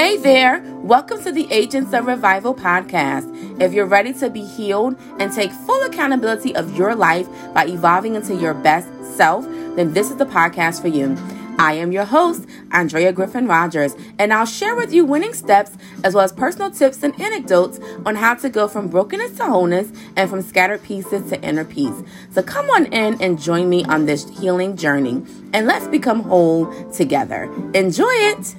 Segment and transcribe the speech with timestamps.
[0.00, 3.60] Hey there, welcome to the Agents of Revival podcast.
[3.60, 8.14] If you're ready to be healed and take full accountability of your life by evolving
[8.14, 9.44] into your best self,
[9.76, 11.18] then this is the podcast for you.
[11.58, 15.72] I am your host, Andrea Griffin Rogers, and I'll share with you winning steps
[16.02, 19.92] as well as personal tips and anecdotes on how to go from brokenness to wholeness
[20.16, 22.02] and from scattered pieces to inner peace.
[22.30, 25.22] So come on in and join me on this healing journey,
[25.52, 27.52] and let's become whole together.
[27.74, 28.54] Enjoy it!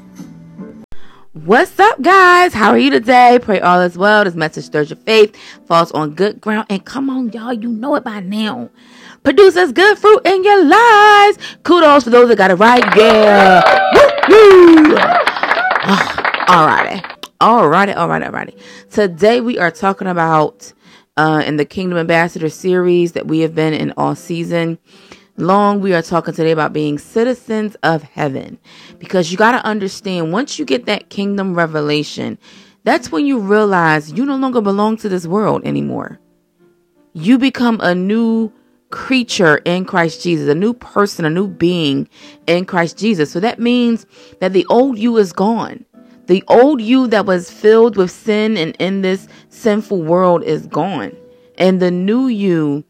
[1.34, 2.54] What's up, guys?
[2.54, 3.39] How are you today?
[3.42, 4.25] Pray all is well.
[4.25, 5.33] This message stirs your faith,
[5.65, 8.69] falls on good ground, and come on, y'all, you know it by now.
[9.24, 11.38] Produces good fruit in your lives.
[11.64, 12.83] Kudos for those that got it right.
[12.97, 13.64] Yeah.
[13.93, 14.93] Woo-hoo.
[16.47, 17.02] Alrighty.
[17.39, 18.89] Alrighty, alrighty, alrighty.
[18.89, 20.74] Today we are talking about
[21.16, 24.79] uh, in the Kingdom Ambassador series that we have been in all season
[25.41, 28.59] long, we are talking today about being citizens of heaven.
[28.99, 32.38] Because you got to understand, once you get that kingdom revelation,
[32.83, 36.19] that's when you realize you no longer belong to this world anymore.
[37.13, 38.51] You become a new
[38.91, 42.07] creature in Christ Jesus, a new person, a new being
[42.47, 43.31] in Christ Jesus.
[43.31, 44.05] So that means
[44.39, 45.85] that the old you is gone.
[46.27, 51.16] The old you that was filled with sin and in this sinful world is gone.
[51.57, 52.83] And the new you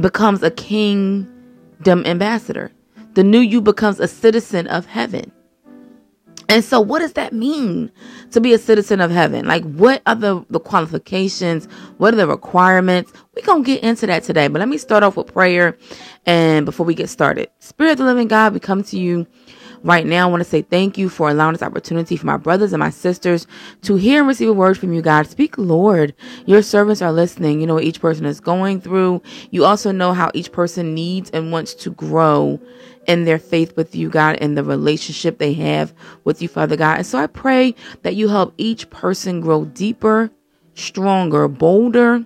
[0.00, 1.28] becomes a king
[1.84, 2.72] kingdom ambassador.
[3.12, 5.30] The new you becomes a citizen of heaven.
[6.48, 7.92] And so, what does that mean
[8.30, 9.46] to be a citizen of heaven?
[9.46, 11.66] Like, what are the, the qualifications?
[11.98, 13.12] What are the requirements?
[13.34, 14.48] We're going to get into that today.
[14.48, 15.76] But let me start off with prayer.
[16.24, 19.26] And before we get started, Spirit of the living God, we come to you
[19.84, 22.72] Right now, I want to say thank you for allowing this opportunity for my brothers
[22.72, 23.46] and my sisters
[23.82, 25.26] to hear and receive a word from you, God.
[25.26, 26.14] Speak, Lord.
[26.46, 27.60] Your servants are listening.
[27.60, 29.20] You know what each person is going through.
[29.50, 32.58] You also know how each person needs and wants to grow
[33.06, 35.92] in their faith with you, God, and the relationship they have
[36.24, 36.96] with you, Father God.
[36.96, 40.30] And so I pray that you help each person grow deeper,
[40.72, 42.24] stronger, bolder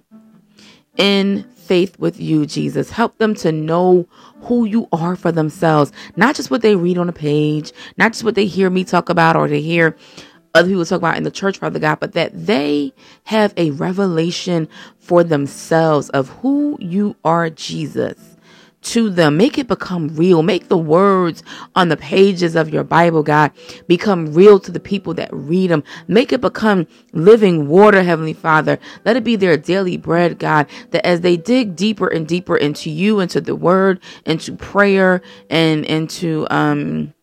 [0.97, 2.91] in faith with you, Jesus.
[2.91, 4.09] Help them to know
[4.43, 8.25] who you are for themselves, not just what they read on a page, not just
[8.25, 9.97] what they hear me talk about or they hear
[10.55, 12.93] other people talk about in the church, Father God, but that they
[13.25, 14.69] have a revelation
[14.99, 18.38] for themselves of who you are, Jesus
[18.83, 19.37] to them.
[19.37, 20.43] Make it become real.
[20.43, 21.43] Make the words
[21.75, 23.53] on the pages of your Bible, God,
[23.87, 25.84] become real to the people that read them.
[26.06, 28.78] Make it become living water, Heavenly Father.
[29.05, 32.91] Let it be their daily bread, God, that as they dig deeper and deeper into
[32.91, 37.15] you, into the word, into prayer, and into, um,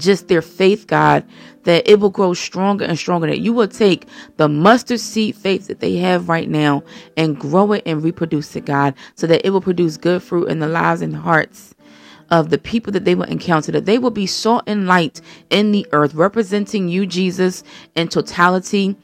[0.00, 1.24] just their faith, God,
[1.64, 3.26] that it will grow stronger and stronger.
[3.26, 4.06] That you will take
[4.36, 6.82] the mustard seed faith that they have right now
[7.16, 10.58] and grow it and reproduce it, God, so that it will produce good fruit in
[10.58, 11.74] the lives and hearts
[12.30, 15.72] of the people that they will encounter, that they will be salt and light in
[15.72, 17.64] the earth, representing you, Jesus,
[17.96, 18.96] in totality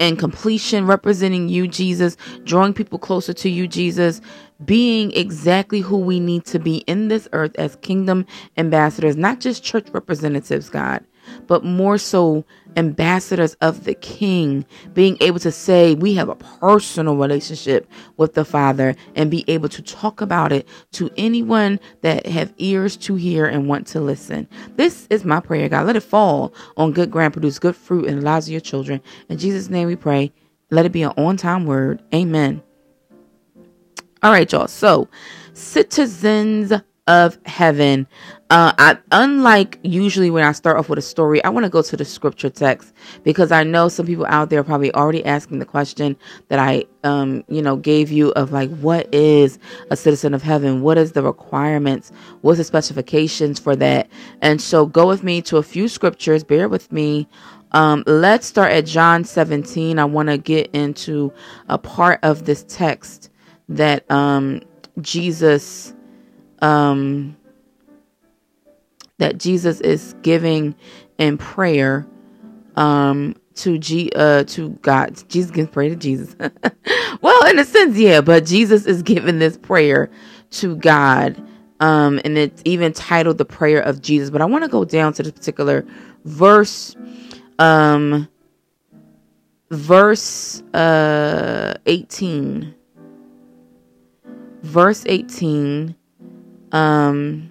[0.00, 4.20] and completion, representing you, Jesus, drawing people closer to you, Jesus,
[4.64, 9.62] being exactly who we need to be in this earth as kingdom ambassadors, not just
[9.62, 11.04] church representatives, God,
[11.50, 12.44] but more so
[12.76, 18.44] ambassadors of the king, being able to say we have a personal relationship with the
[18.44, 23.46] Father and be able to talk about it to anyone that have ears to hear
[23.46, 24.46] and want to listen.
[24.76, 25.88] This is my prayer, God.
[25.88, 29.00] Let it fall on good ground, produce good fruit in the lives of your children.
[29.28, 30.32] In Jesus' name we pray.
[30.70, 32.00] Let it be an on time word.
[32.14, 32.62] Amen.
[34.22, 34.68] All right, y'all.
[34.68, 35.08] So,
[35.52, 36.72] citizens
[37.10, 38.06] of heaven.
[38.50, 41.82] Uh, I, unlike usually when I start off with a story, I want to go
[41.82, 42.92] to the scripture text
[43.24, 46.16] because I know some people out there probably already asking the question
[46.48, 49.58] that I, um, you know, gave you of like, what is
[49.90, 50.82] a citizen of heaven?
[50.82, 52.12] What is the requirements?
[52.42, 54.08] What's the specifications for that?
[54.40, 56.44] And so go with me to a few scriptures.
[56.44, 57.28] Bear with me.
[57.72, 59.98] Um, let's start at John 17.
[59.98, 61.32] I want to get into
[61.68, 63.30] a part of this text
[63.68, 64.60] that, um,
[65.00, 65.94] Jesus,
[66.62, 67.36] um,
[69.18, 70.74] that Jesus is giving
[71.18, 72.06] in prayer
[72.76, 75.22] um to G uh to God.
[75.28, 76.34] Jesus can pray to Jesus.
[77.20, 80.10] well, in a sense, yeah, but Jesus is giving this prayer
[80.52, 81.42] to God.
[81.80, 84.30] Um, and it's even titled the prayer of Jesus.
[84.30, 85.86] But I want to go down to this particular
[86.24, 86.96] verse.
[87.58, 88.28] Um
[89.70, 92.74] verse uh 18.
[94.62, 95.94] Verse 18.
[96.72, 97.50] Um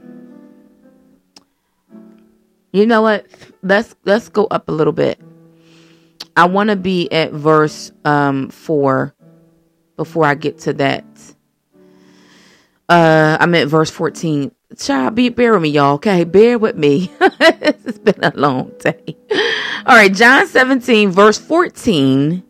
[2.72, 3.26] you know what?
[3.64, 5.20] Let's let's go up a little bit.
[6.36, 9.14] I want to be at verse um 4
[9.98, 11.06] before I get to that.
[12.88, 14.52] Uh I'm at verse 14.
[14.78, 15.96] Child, be bear with me, y'all.
[15.96, 17.12] Okay, bear with me.
[17.20, 19.18] it's been a long day.
[19.86, 22.44] All right, John 17, verse 14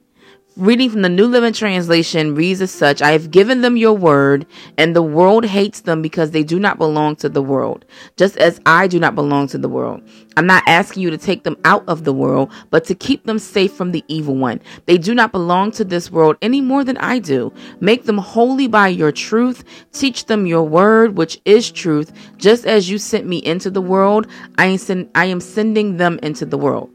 [0.57, 4.45] reading from the New Living Translation reads as such I have given them your word,
[4.77, 7.85] and the world hates them because they do not belong to the world,
[8.17, 10.01] just as I do not belong to the world.
[10.35, 13.39] I'm not asking you to take them out of the world, but to keep them
[13.39, 14.59] safe from the evil one.
[14.85, 17.53] They do not belong to this world any more than I do.
[17.79, 19.63] Make them holy by your truth.
[19.93, 22.11] Teach them your word, which is truth.
[22.37, 26.45] Just as you sent me into the world, I am, I am sending them into
[26.45, 26.89] the world.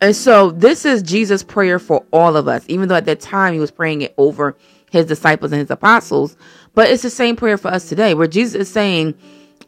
[0.00, 3.52] And so this is Jesus' prayer for all of us, even though at that time
[3.52, 4.56] he was praying it over
[4.90, 6.36] his disciples and his apostles.
[6.74, 9.14] But it's the same prayer for us today, where Jesus is saying,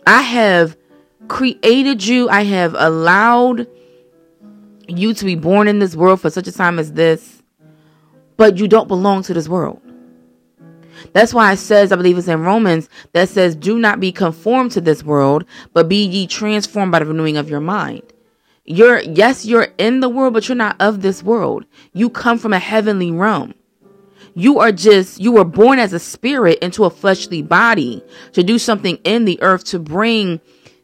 [0.07, 0.77] I have
[1.29, 3.67] created you, I have allowed
[4.89, 7.43] you to be born in this world for such a time as this,
[8.37, 9.81] but you don't belong to this world.
[11.13, 14.73] That's why it says, I believe it's in Romans, that says, Do not be conformed
[14.73, 18.03] to this world, but be ye transformed by the renewing of your mind.
[18.65, 21.65] You're, yes, you're in the world, but you're not of this world.
[21.93, 23.55] You come from a heavenly realm.
[24.35, 28.59] You are just, you were born as a spirit into a fleshly body to do
[28.59, 30.41] something in the earth to bring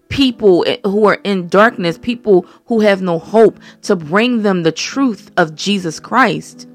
[0.08, 5.30] people who are in darkness, people who have no hope, to bring them the truth
[5.36, 6.68] of Jesus Christ,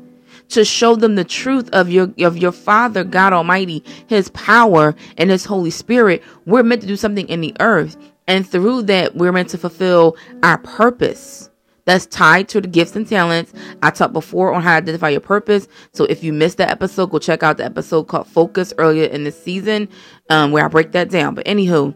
[0.50, 5.30] to show them the truth of your of your Father God Almighty, His power and
[5.30, 6.24] His Holy Spirit.
[6.46, 7.98] We're meant to do something in the earth,
[8.28, 11.50] and through that, we're meant to fulfill our purpose.
[11.86, 13.52] That's tied to the gifts and talents.
[13.82, 15.68] I talked before on how to identify your purpose.
[15.92, 19.26] So if you missed that episode, go check out the episode called Focus earlier in
[19.26, 19.90] the season,
[20.30, 21.36] um, where I break that down.
[21.36, 21.94] But anywho,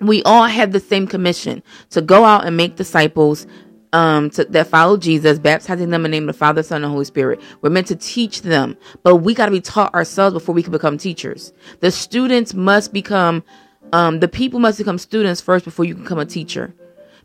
[0.00, 3.46] we all have the same commission to go out and make disciples
[3.92, 6.90] um, to, that follow Jesus, baptizing them in the name of the Father, Son, and
[6.90, 7.40] Holy Spirit.
[7.60, 10.72] We're meant to teach them, but we got to be taught ourselves before we can
[10.72, 11.52] become teachers.
[11.80, 13.44] The students must become
[13.92, 16.74] um, the people must become students first before you can become a teacher.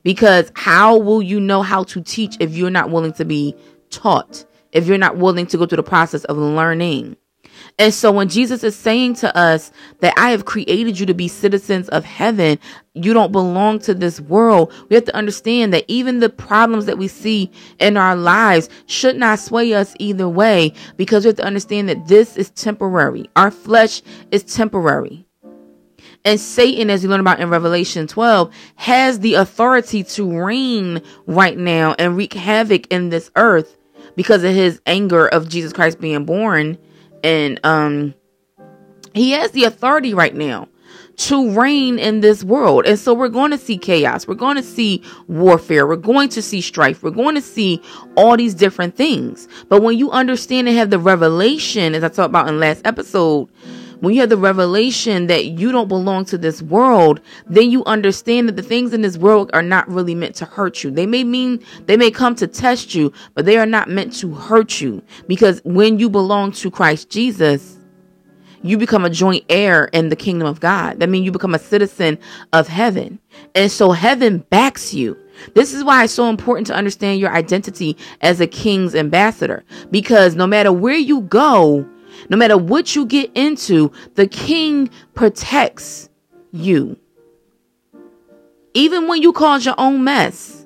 [0.04, 3.56] Because how will you know how to teach if you're not willing to be
[3.90, 4.46] taught?
[4.72, 7.18] If you're not willing to go through the process of learning?
[7.80, 11.28] And so when Jesus is saying to us that I have created you to be
[11.28, 12.60] citizens of heaven,
[12.94, 14.72] you don't belong to this world.
[14.90, 19.16] We have to understand that even the problems that we see in our lives should
[19.16, 23.30] not sway us either way because we have to understand that this is temporary.
[23.36, 25.27] Our flesh is temporary.
[26.28, 31.58] And Satan, as we learn about in Revelation 12, has the authority to reign right
[31.58, 33.78] now and wreak havoc in this earth
[34.18, 36.78] because of his anger of Jesus Christ being born.
[37.24, 38.14] And um
[39.14, 40.68] he has the authority right now
[41.16, 42.86] to reign in this world.
[42.86, 44.28] And so we're going to see chaos.
[44.28, 45.88] We're going to see warfare.
[45.88, 47.04] We're going to see strife.
[47.04, 47.82] We're going to see
[48.18, 49.48] all these different things.
[49.70, 53.50] But when you understand and have the revelation, as I talked about in last episode,
[54.00, 58.48] when you have the revelation that you don't belong to this world, then you understand
[58.48, 60.92] that the things in this world are not really meant to hurt you.
[60.92, 64.34] They may mean, they may come to test you, but they are not meant to
[64.34, 67.78] hurt you because when you belong to Christ Jesus,
[68.64, 71.00] you become a joint heir in the kingdom of God.
[71.00, 72.18] That means you become a citizen
[72.54, 73.20] of heaven.
[73.56, 75.18] And so heaven backs you.
[75.54, 80.36] This is why it's so important to understand your identity as a king's ambassador because
[80.36, 81.88] no matter where you go,
[82.30, 86.10] no matter what you get into, the king protects
[86.52, 86.98] you.
[88.74, 90.66] Even when you cause your own mess,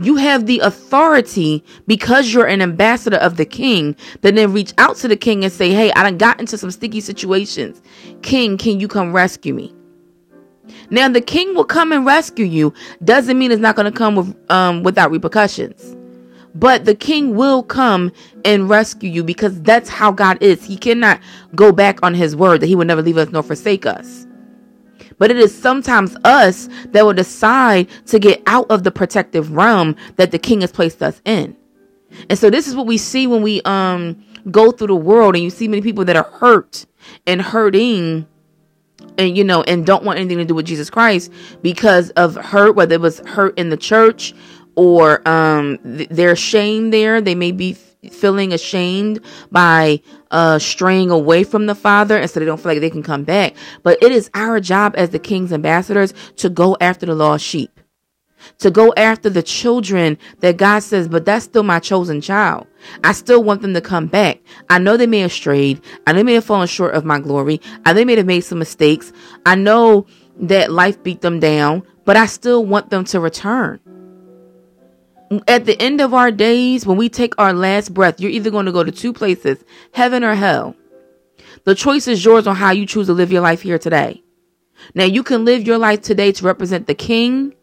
[0.00, 4.96] you have the authority because you're an ambassador of the king that then reach out
[4.96, 7.82] to the king and say, Hey, I done got into some sticky situations.
[8.22, 9.74] King, can you come rescue me?
[10.90, 12.72] Now the king will come and rescue you.
[13.02, 15.96] Doesn't mean it's not going to come with um, without repercussions.
[16.54, 18.12] But the king will come
[18.44, 20.64] and rescue you because that's how God is.
[20.64, 21.20] He cannot
[21.54, 24.26] go back on his word that he will never leave us nor forsake us.
[25.18, 29.96] But it is sometimes us that will decide to get out of the protective realm
[30.16, 31.56] that the king has placed us in.
[32.30, 35.44] And so this is what we see when we um go through the world and
[35.44, 36.86] you see many people that are hurt
[37.26, 38.26] and hurting
[39.18, 42.74] and you know and don't want anything to do with Jesus Christ because of hurt
[42.76, 44.34] whether it was hurt in the church
[44.78, 47.20] or um, th- they're ashamed there.
[47.20, 47.76] They may be
[48.12, 49.18] feeling ashamed
[49.50, 53.02] by uh, straying away from the Father, and so they don't feel like they can
[53.02, 53.56] come back.
[53.82, 57.80] But it is our job as the King's ambassadors to go after the lost sheep,
[58.58, 62.68] to go after the children that God says, but that's still my chosen child.
[63.02, 64.38] I still want them to come back.
[64.70, 65.80] I know they may have strayed.
[66.06, 67.60] I know they may have fallen short of my glory.
[67.84, 69.12] I know they may have made some mistakes.
[69.44, 70.06] I know
[70.36, 73.80] that life beat them down, but I still want them to return
[75.46, 78.66] at the end of our days, when we take our last breath, you're either going
[78.66, 80.74] to go to two places, heaven or hell.
[81.64, 84.22] The choice is yours on how you choose to live your life here today.
[84.94, 87.54] Now, you can live your life today to represent the king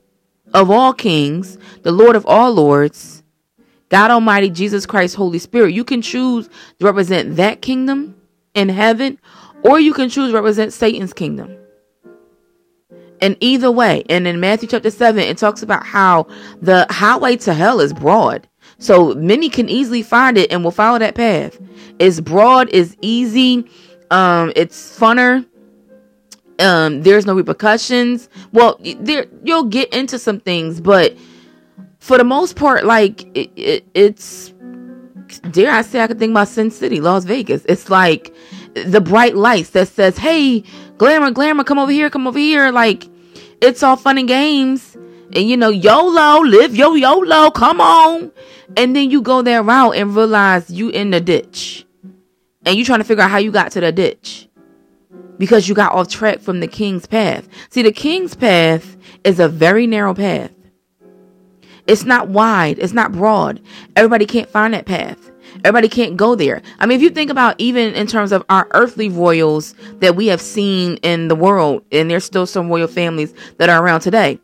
[0.53, 3.23] of all kings, the Lord of all lords,
[3.89, 5.73] God Almighty, Jesus Christ, Holy Spirit.
[5.73, 8.15] You can choose to represent that kingdom
[8.53, 9.19] in heaven,
[9.63, 11.55] or you can choose to represent Satan's kingdom.
[13.25, 16.27] And either way, and in Matthew chapter 7, it talks about how
[16.61, 18.47] the highway to hell is broad.
[18.77, 21.59] So many can easily find it and will follow that path.
[21.97, 23.67] It's broad, it's easy,
[24.11, 25.43] um, it's funner.
[26.59, 28.29] Um, there's no repercussions.
[28.53, 31.17] Well, there you'll get into some things, but
[31.97, 34.53] for the most part, like it, it, it's
[35.49, 37.65] dare I say I could think about Sin City, Las Vegas.
[37.65, 38.35] It's like
[38.75, 40.63] the bright lights that says, Hey,
[40.99, 42.71] glamour, glamour, come over here, come over here.
[42.71, 43.09] Like
[43.65, 44.95] it's all fun and games.
[45.33, 48.31] And you know, YOLO, live yo YOLO, come on.
[48.77, 51.85] And then you go that route and realize you in the ditch.
[52.65, 54.47] And you trying to figure out how you got to the ditch.
[55.37, 57.47] Because you got off track from the king's path.
[57.69, 60.51] See, the king's path is a very narrow path.
[61.87, 62.79] It's not wide.
[62.79, 63.61] It's not broad.
[63.95, 65.31] Everybody can't find that path.
[65.65, 66.61] Everybody can't go there.
[66.77, 70.27] I mean, if you think about even in terms of our earthly royals that we
[70.27, 74.39] have seen in the world, and there's still some royal families that are around today.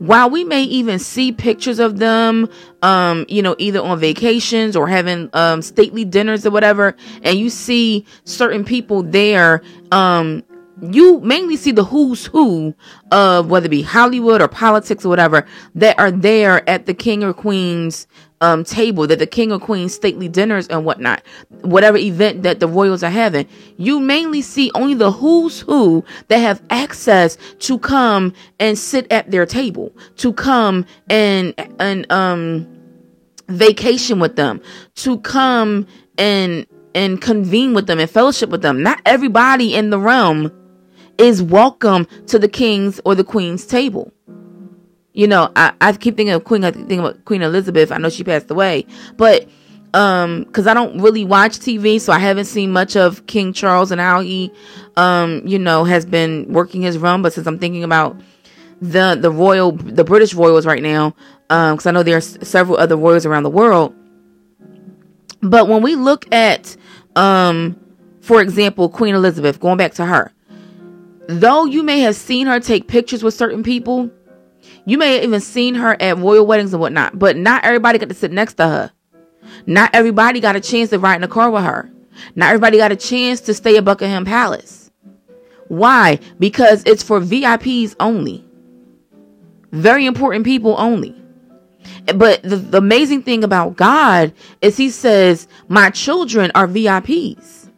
[0.00, 2.46] While we may even see pictures of them,
[2.82, 7.48] um, you know, either on vacations or having um, stately dinners or whatever, and you
[7.48, 9.62] see certain people there,
[9.92, 10.42] um,
[10.82, 12.74] you mainly see the who's who
[13.12, 17.22] of whether it be Hollywood or politics or whatever that are there at the king
[17.22, 18.06] or queen's
[18.40, 21.22] um, table, that the king or queen's stately dinners and whatnot,
[21.60, 23.46] whatever event that the royals are having.
[23.76, 29.30] You mainly see only the who's who that have access to come and sit at
[29.30, 32.66] their table, to come and and um
[33.48, 34.60] vacation with them,
[34.96, 38.82] to come and and convene with them and fellowship with them.
[38.82, 40.50] Not everybody in the realm
[41.20, 44.10] is welcome to the king's or the queen's table.
[45.12, 47.92] You know, I, I keep thinking of Queen, I think about Queen Elizabeth.
[47.92, 48.86] I know she passed away,
[49.16, 49.46] but
[49.92, 53.90] um because i don't really watch tv so i haven't seen much of king charles
[53.90, 54.48] and how he
[54.96, 58.16] um you know has been working his run but since i'm thinking about
[58.80, 61.12] the the royal the british royals right now
[61.48, 63.92] um because i know there there's several other royals around the world
[65.42, 66.76] but when we look at
[67.16, 67.76] um
[68.20, 70.32] for example queen elizabeth going back to her
[71.30, 74.10] though you may have seen her take pictures with certain people,
[74.84, 78.08] you may have even seen her at royal weddings and whatnot, but not everybody got
[78.08, 78.92] to sit next to her.
[79.66, 81.90] Not everybody got a chance to ride in a car with her.
[82.34, 84.90] Not everybody got a chance to stay at Buckingham Palace.
[85.68, 86.18] Why?
[86.38, 88.44] Because it's for VIPs only.
[89.72, 91.14] Very important people only.
[92.14, 97.70] But the, the amazing thing about God is He says, My children are VIPs.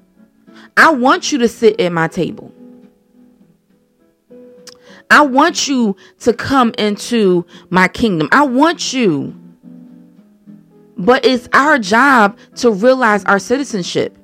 [0.76, 2.52] I want you to sit at my table.
[5.12, 8.30] I want you to come into my kingdom.
[8.32, 9.38] I want you.
[10.96, 14.16] But it's our job to realize our citizenship.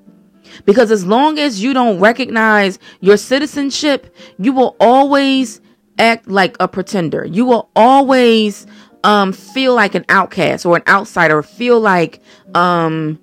[0.64, 5.60] Because as long as you don't recognize your citizenship, you will always
[5.98, 7.26] act like a pretender.
[7.26, 8.66] You will always
[9.04, 12.22] um, feel like an outcast or an outsider, feel like
[12.54, 13.20] um,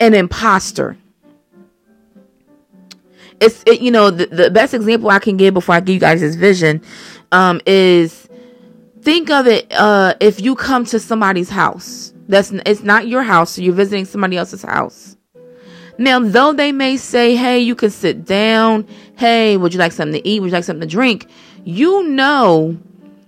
[0.00, 0.96] an imposter
[3.40, 6.00] it's it, you know the, the best example I can give before I give you
[6.00, 6.82] guys this vision
[7.32, 8.28] um, is
[9.02, 12.12] think of it uh, if you come to somebody's house.
[12.28, 15.16] That's it's not your house so you're visiting somebody else's house.
[15.96, 18.86] Now though they may say hey you can sit down.
[19.16, 20.40] Hey would you like something to eat?
[20.40, 21.26] Would you like something to drink?
[21.64, 22.78] You know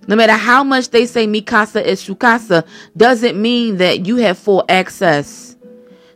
[0.07, 2.65] no matter how much they say mi casa es su casa
[2.97, 5.50] doesn't mean that you have full access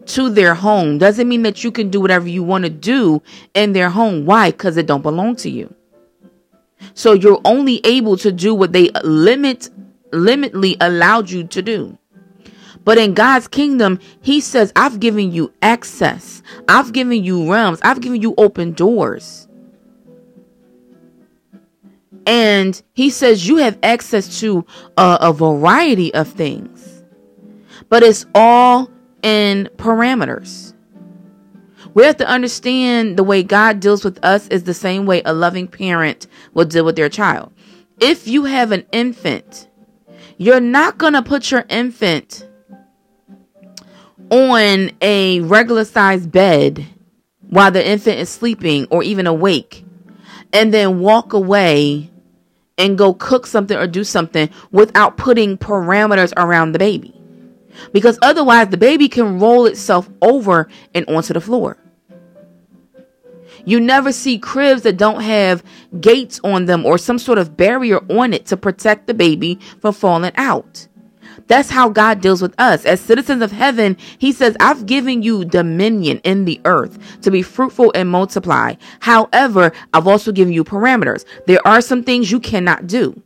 [0.07, 3.21] to their home doesn't mean that you can do whatever you want to do
[3.53, 4.25] in their home.
[4.25, 4.51] Why?
[4.51, 5.73] Because it don't belong to you.
[6.93, 9.69] So you're only able to do what they limit
[10.11, 11.97] limitly allowed you to do.
[12.83, 16.43] But in God's kingdom, he says, I've given you access.
[16.69, 17.79] I've given you realms.
[17.81, 19.47] I've given you open doors.
[22.27, 24.65] And he says you have access to
[24.97, 27.03] a, a variety of things.
[27.89, 28.89] But it's all
[29.25, 30.73] and parameters.
[31.95, 35.33] We have to understand the way God deals with us is the same way a
[35.33, 37.51] loving parent will deal with their child.
[37.99, 39.67] If you have an infant,
[40.37, 42.47] you're not going to put your infant
[44.29, 46.85] on a regular sized bed
[47.49, 49.85] while the infant is sleeping or even awake
[50.53, 52.11] and then walk away
[52.77, 57.15] and go cook something or do something without putting parameters around the baby
[57.91, 61.77] because otherwise the baby can roll itself over and onto the floor.
[63.65, 65.63] You never see cribs that don't have
[65.99, 69.93] gates on them or some sort of barrier on it to protect the baby from
[69.93, 70.87] falling out.
[71.47, 72.85] That's how God deals with us.
[72.85, 77.41] As citizens of heaven, He says, I've given you dominion in the earth to be
[77.41, 78.75] fruitful and multiply.
[78.99, 81.25] However, I've also given you parameters.
[81.45, 83.21] There are some things you cannot do.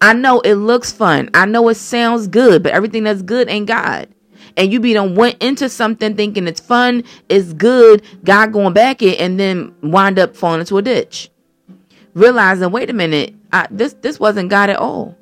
[0.00, 1.30] I know it looks fun.
[1.34, 4.08] I know it sounds good, but everything that's good ain't God.
[4.56, 9.02] And you be done went into something thinking it's fun, it's good, God going back
[9.02, 11.30] it, and then wind up falling into a ditch.
[12.14, 15.16] Realizing, wait a minute, I, this this wasn't God at all.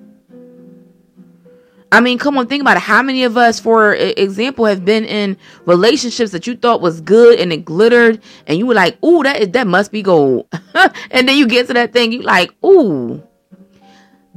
[1.92, 2.82] I mean, come on, think about it.
[2.82, 5.36] How many of us, for example, have been in
[5.66, 9.40] relationships that you thought was good and it glittered, and you were like, "Ooh, that
[9.40, 10.46] is that must be gold,"
[11.10, 13.22] and then you get to that thing, you like, "Ooh,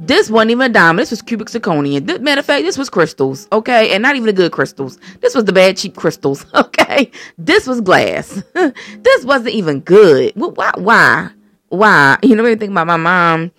[0.02, 1.00] this wasn't even a diamond.
[1.00, 2.06] This was cubic zirconium.
[2.06, 4.98] This, matter of fact, this was crystals, okay, and not even the good crystals.
[5.20, 7.10] This was the bad cheap crystals, okay.
[7.36, 8.42] This was glass.
[8.54, 10.32] this wasn't even good.
[10.36, 10.72] Why?
[10.76, 11.30] Why?
[11.68, 12.18] Why?
[12.22, 13.52] You know, what I think about my mom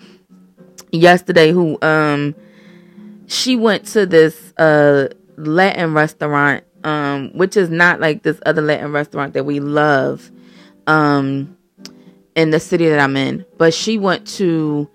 [0.92, 2.34] yesterday, who um
[3.28, 8.92] she went to this uh Latin restaurant, um, which is not like this other Latin
[8.92, 10.32] restaurant that we love,
[10.88, 11.56] um,
[12.36, 13.46] in the city that I'm in.
[13.60, 14.90] But she went to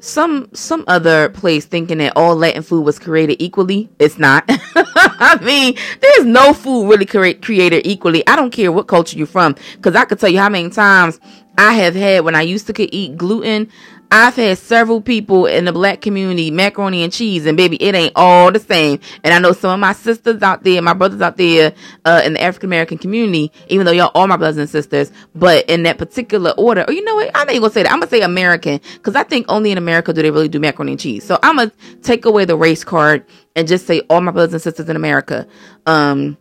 [0.00, 3.88] some some other place thinking that all Latin food was created equally.
[3.98, 4.44] It's not.
[4.48, 8.26] I mean, there's no food really cre- created equally.
[8.26, 11.20] I don't care what culture you're from, because I could tell you how many times
[11.58, 13.70] I have had when I used to could eat gluten.
[14.12, 18.12] I've had several people in the black community macaroni and cheese, and baby, it ain't
[18.16, 18.98] all the same.
[19.22, 21.72] And I know some of my sisters out there, my brothers out there,
[22.04, 25.64] uh, in the African American community, even though y'all are my brothers and sisters, but
[25.70, 27.30] in that particular order, or you know what?
[27.36, 27.92] I'm not even gonna say that.
[27.92, 30.92] I'm gonna say American, because I think only in America do they really do macaroni
[30.92, 31.24] and cheese.
[31.24, 33.24] So I'm gonna take away the race card
[33.54, 35.46] and just say all my brothers and sisters in America.
[35.86, 36.36] Um,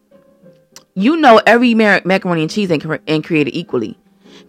[0.96, 3.98] you know, every macaroni and cheese ain't, ain't created equally.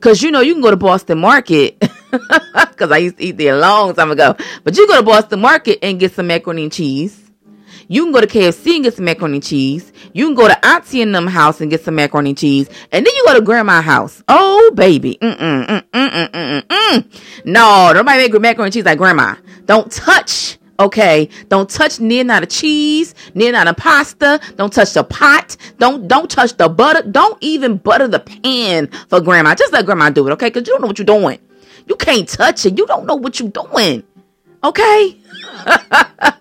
[0.00, 1.76] Cause you know you can go to Boston Market,
[2.76, 4.36] cause I used to eat there a long time ago.
[4.64, 7.30] But you go to Boston Market and get some macaroni and cheese.
[7.88, 9.92] You can go to KFC and get some macaroni and cheese.
[10.12, 12.68] You can go to Auntie and them house and get some macaroni and cheese.
[12.92, 14.22] And then you go to grandma's house.
[14.28, 15.18] Oh, baby.
[15.20, 17.44] Mm-mm, mm-mm, mm-mm, mm-mm.
[17.44, 19.34] No, nobody make macaroni and cheese like grandma.
[19.66, 24.40] Don't touch Okay, don't touch near not a cheese, near not a pasta.
[24.56, 25.58] Don't touch the pot.
[25.78, 27.02] Don't don't touch the butter.
[27.02, 29.54] Don't even butter the pan for grandma.
[29.54, 30.48] Just let grandma do it, okay?
[30.48, 31.38] Because you don't know what you're doing.
[31.86, 32.78] You can't touch it.
[32.78, 34.04] You don't know what you're doing.
[34.62, 35.16] Okay.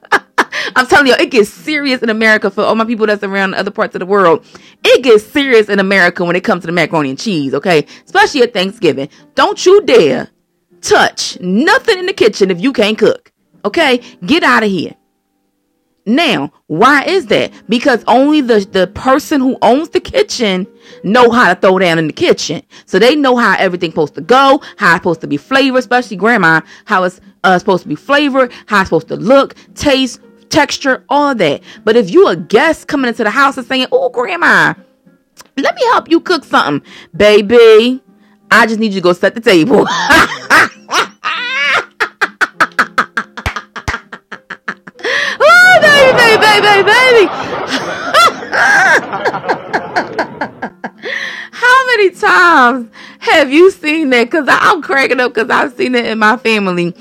[0.76, 3.72] I'm telling you, it gets serious in America for all my people that's around other
[3.72, 4.46] parts of the world.
[4.84, 7.86] It gets serious in America when it comes to the macaroni and cheese, okay?
[8.06, 9.10] Especially at Thanksgiving.
[9.36, 10.30] Don't you dare
[10.82, 13.32] touch nothing in the kitchen if you can't cook.
[13.66, 14.96] Okay, get out of here.
[16.10, 17.52] Now, why is that?
[17.70, 20.66] Because only the, the person who owns the kitchen
[21.04, 22.64] know how to throw down in the kitchen.
[22.88, 26.18] So they know how everything's supposed to go, how it's supposed to be flavored, especially
[26.18, 30.20] grandma, how it's uh, supposed to be flavored, how it's supposed to look, taste,
[30.50, 31.62] texture, all that.
[31.84, 34.74] But if you a guest coming into the house and saying, oh, grandma,
[35.58, 36.90] let me help you cook something.
[37.16, 38.02] Baby,
[38.50, 39.86] I just need you to go set the table.
[46.58, 47.26] baby, baby.
[51.52, 54.26] How many times have you seen that?
[54.26, 56.92] Because I'm cracking up because I've seen it in my family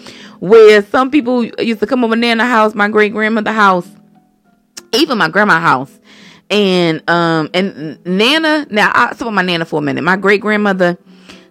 [0.41, 3.89] where some people used to come over Nana house, my great grandmother house,
[4.93, 5.99] even my grandma house.
[6.51, 10.03] And um and Nana, now I talk about my Nana for a minute.
[10.03, 10.97] My great grandmother,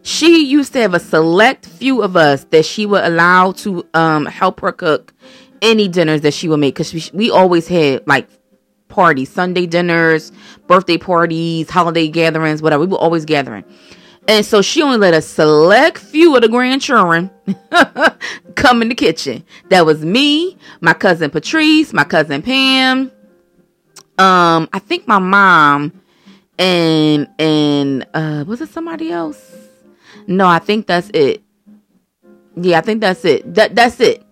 [0.01, 4.25] she used to have a select few of us that she would allow to um
[4.25, 5.13] help her cook
[5.61, 8.27] any dinners that she would make because we, we always had like
[8.87, 10.31] parties, Sunday dinners,
[10.67, 12.85] birthday parties, holiday gatherings, whatever.
[12.85, 13.63] We were always gathering.
[14.27, 17.31] And so she only let a select few of the grandchildren
[18.55, 19.45] come in the kitchen.
[19.69, 23.11] That was me, my cousin Patrice, my cousin Pam.
[24.19, 26.01] Um, I think my mom
[26.59, 29.55] and and uh was it somebody else?
[30.25, 31.43] No, I think that's it.
[32.55, 33.53] Yeah, I think that's it.
[33.53, 34.23] That that's it.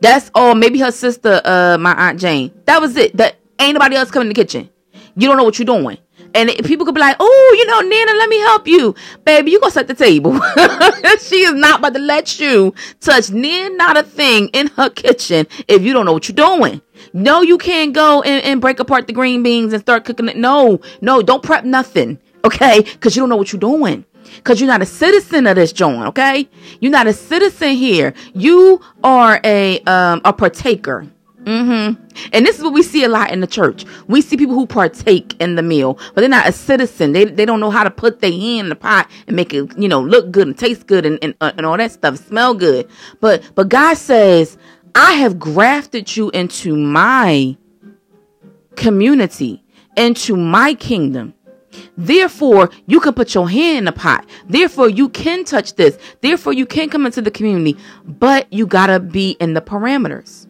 [0.00, 0.54] That's all.
[0.54, 2.52] Maybe her sister, uh, my aunt Jane.
[2.66, 3.16] That was it.
[3.16, 4.70] That ain't nobody else coming in the kitchen.
[5.16, 5.98] You don't know what you're doing.
[6.34, 8.94] And people could be like, oh, you know, Nana, let me help you.
[9.24, 10.32] Baby, you gonna set the table.
[11.20, 15.46] she is not about to let you touch near not a thing in her kitchen
[15.66, 16.80] if you don't know what you're doing.
[17.12, 20.36] No, you can't go and, and break apart the green beans and start cooking it.
[20.36, 22.18] No, no, don't prep nothing.
[22.44, 22.82] Okay?
[22.82, 24.04] Cause you don't know what you're doing.
[24.44, 26.48] Cause you're not a citizen of this joint, okay?
[26.80, 28.14] You're not a citizen here.
[28.34, 31.06] You are a um a partaker.
[31.44, 32.28] Mm-hmm.
[32.34, 33.86] And this is what we see a lot in the church.
[34.06, 37.12] We see people who partake in the meal, but they're not a citizen.
[37.12, 39.70] They, they don't know how to put their hand in the pot and make it,
[39.78, 42.52] you know, look good and taste good and, and, uh, and all that stuff, smell
[42.52, 42.86] good.
[43.20, 44.58] But, but God says,
[44.94, 47.56] I have grafted you into my
[48.76, 49.64] community,
[49.96, 51.32] into my kingdom.
[51.96, 54.26] Therefore, you can put your hand in the pot.
[54.48, 55.98] Therefore, you can touch this.
[56.20, 60.48] Therefore, you can come into the community, but you gotta be in the parameters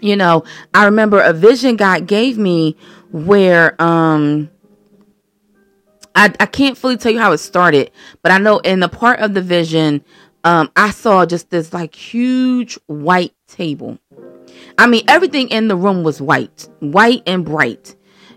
[0.00, 2.76] you know, I remember a vision God gave me
[3.12, 4.50] where um
[6.14, 7.90] I, I can't fully tell you how it started,
[8.22, 10.02] but I know in the part of the vision,
[10.44, 13.98] um, I saw just this like huge white table.
[14.78, 17.96] I mean, everything in the room was white, white and bright.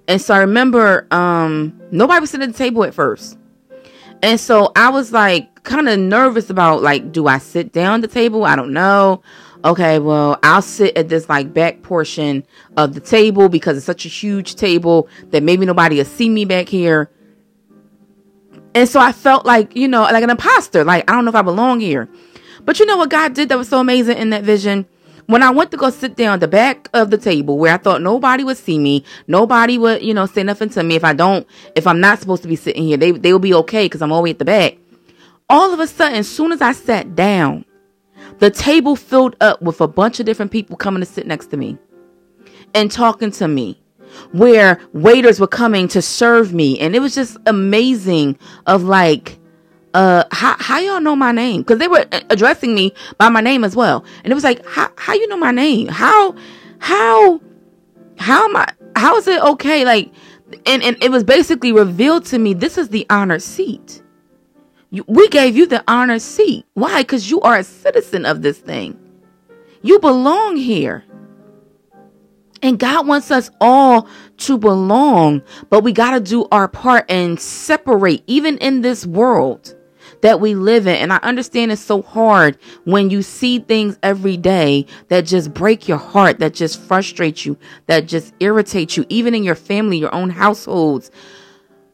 [0.10, 3.38] And so I remember um nobody was sitting at the table at first.
[4.22, 8.10] And so I was like kind of nervous about like, do I sit down at
[8.10, 8.44] the table?
[8.44, 9.24] I don't know
[9.64, 12.46] okay, well, I'll sit at this like back portion
[12.78, 16.46] of the table because it's such a huge table that maybe nobody will see me
[16.46, 17.12] back here.
[18.76, 20.84] And so I felt like, you know, like an imposter.
[20.84, 22.08] Like, I don't know if I belong here.
[22.66, 24.86] But you know what God did that was so amazing in that vision?
[25.30, 27.78] When I went to go sit down at the back of the table where I
[27.78, 31.14] thought nobody would see me, nobody would, you know, say nothing to me if I
[31.14, 34.02] don't, if I'm not supposed to be sitting here, they, they will be okay because
[34.02, 34.80] I'm always at the back.
[35.48, 37.64] All of a sudden, as soon as I sat down,
[38.40, 41.58] the table filled up with a bunch of different people coming to sit next to
[41.58, 41.78] me
[42.74, 43.80] and talking to me
[44.32, 49.39] where waiters were coming to serve me and it was just amazing of like
[49.94, 53.64] uh how, how y'all know my name because they were addressing me by my name
[53.64, 56.36] as well and it was like how, how you know my name how
[56.78, 57.42] how
[58.18, 60.12] how am i how is it okay like
[60.66, 64.04] and and it was basically revealed to me this is the honored seat
[64.92, 66.66] you, we gave you the honor seat.
[66.74, 67.02] Why?
[67.02, 68.98] Because you are a citizen of this thing.
[69.82, 71.04] You belong here.
[72.62, 77.40] And God wants us all to belong, but we got to do our part and
[77.40, 79.76] separate, even in this world
[80.22, 80.96] that we live in.
[80.96, 85.88] And I understand it's so hard when you see things every day that just break
[85.88, 90.14] your heart, that just frustrate you, that just irritate you, even in your family, your
[90.14, 91.12] own households.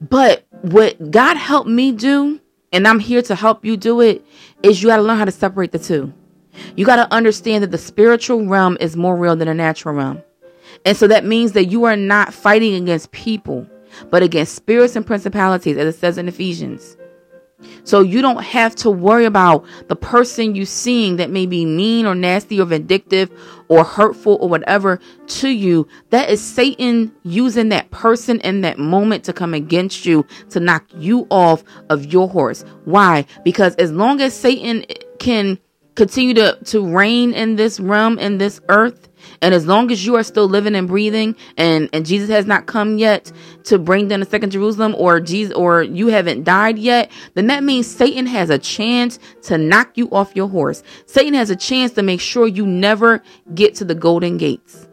[0.01, 2.41] But what God helped me do
[2.75, 4.25] and I'm here to help you do it,
[4.61, 6.13] is you got to learn how to separate the two.
[6.75, 10.21] You got to understand that the spiritual realm is more real than the natural realm.
[10.83, 13.65] And so that means that you are not fighting against people,
[14.09, 16.97] but against spirits and principalities, as it says in Ephesians.
[17.83, 22.05] So you don't have to worry about the person you're seeing that may be mean
[22.05, 23.31] or nasty or vindictive
[23.67, 25.87] or hurtful or whatever to you.
[26.09, 30.85] That is Satan using that person in that moment to come against you to knock
[30.97, 32.63] you off of your horse.
[32.85, 33.25] Why?
[33.43, 34.85] Because as long as Satan
[35.19, 35.59] can
[35.95, 39.09] continue to, to reign in this realm, in this earth,
[39.41, 42.65] and as long as you are still living and breathing and, and Jesus has not
[42.65, 43.31] come yet
[43.65, 47.63] to bring down the second Jerusalem or Jesus or you haven't died yet, then that
[47.63, 50.83] means Satan has a chance to knock you off your horse.
[51.05, 54.84] Satan has a chance to make sure you never get to the golden gates.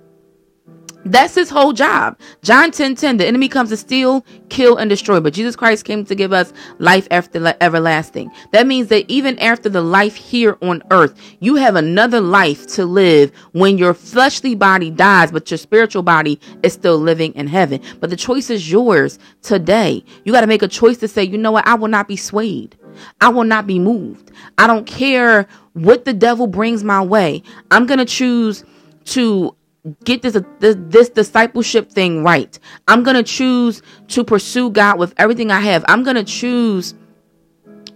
[1.05, 2.19] That's his whole job.
[2.43, 5.19] John 10 10, the enemy comes to steal, kill, and destroy.
[5.21, 8.31] But Jesus Christ came to give us life after everlasting.
[8.53, 12.85] That means that even after the life here on earth, you have another life to
[12.85, 17.81] live when your fleshly body dies, but your spiritual body is still living in heaven.
[18.01, 20.05] But the choice is yours today.
[20.25, 21.67] You got to make a choice to say, you know what?
[21.67, 22.77] I will not be swayed.
[23.21, 24.31] I will not be moved.
[24.59, 27.43] I don't care what the devil brings my way.
[27.71, 28.65] I'm going to choose
[29.07, 29.57] to
[30.05, 32.59] get this, this this discipleship thing right.
[32.89, 35.85] I'm going to choose to pursue God with everything I have.
[35.89, 36.95] I'm going to choose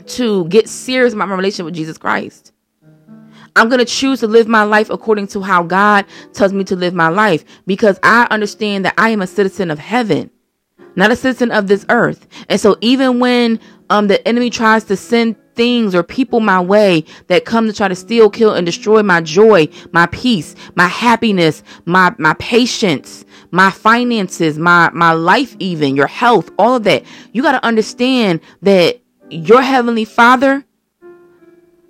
[0.06, 2.52] to get serious about my relationship with Jesus Christ.
[3.54, 6.76] I'm going to choose to live my life according to how God tells me to
[6.76, 10.30] live my life because I understand that I am a citizen of heaven,
[10.94, 12.26] not a citizen of this earth.
[12.48, 17.04] And so even when um the enemy tries to send things or people my way
[17.26, 21.62] that come to try to steal, kill, and destroy my joy, my peace, my happiness,
[21.84, 27.04] my my patience, my finances, my my life, even your health, all of that.
[27.32, 30.64] You got to understand that your heavenly Father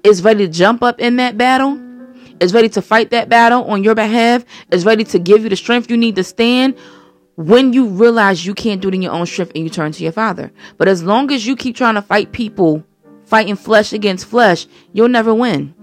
[0.02, 1.83] is ready to jump up in that battle.
[2.38, 4.44] Is ready to fight that battle on your behalf.
[4.70, 6.76] Is ready to give you the strength you need to stand
[7.37, 10.02] when you realize you can't do it in your own strength and you turn to
[10.02, 10.52] your father.
[10.79, 12.85] But as long as you keep trying to fight people
[13.27, 15.75] fighting flesh against flesh, you'll never win.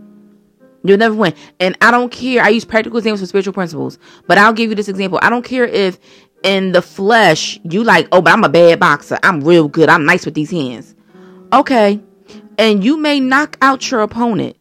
[0.83, 1.33] You'll never win.
[1.59, 2.43] And I don't care.
[2.43, 5.19] I use practical examples for spiritual principles, but I'll give you this example.
[5.21, 5.97] I don't care if
[6.43, 9.17] in the flesh you like, oh, but I'm a bad boxer.
[9.23, 9.89] I'm real good.
[9.89, 10.95] I'm nice with these hands.
[11.53, 12.01] Okay.
[12.57, 14.57] And you may knock out your opponent,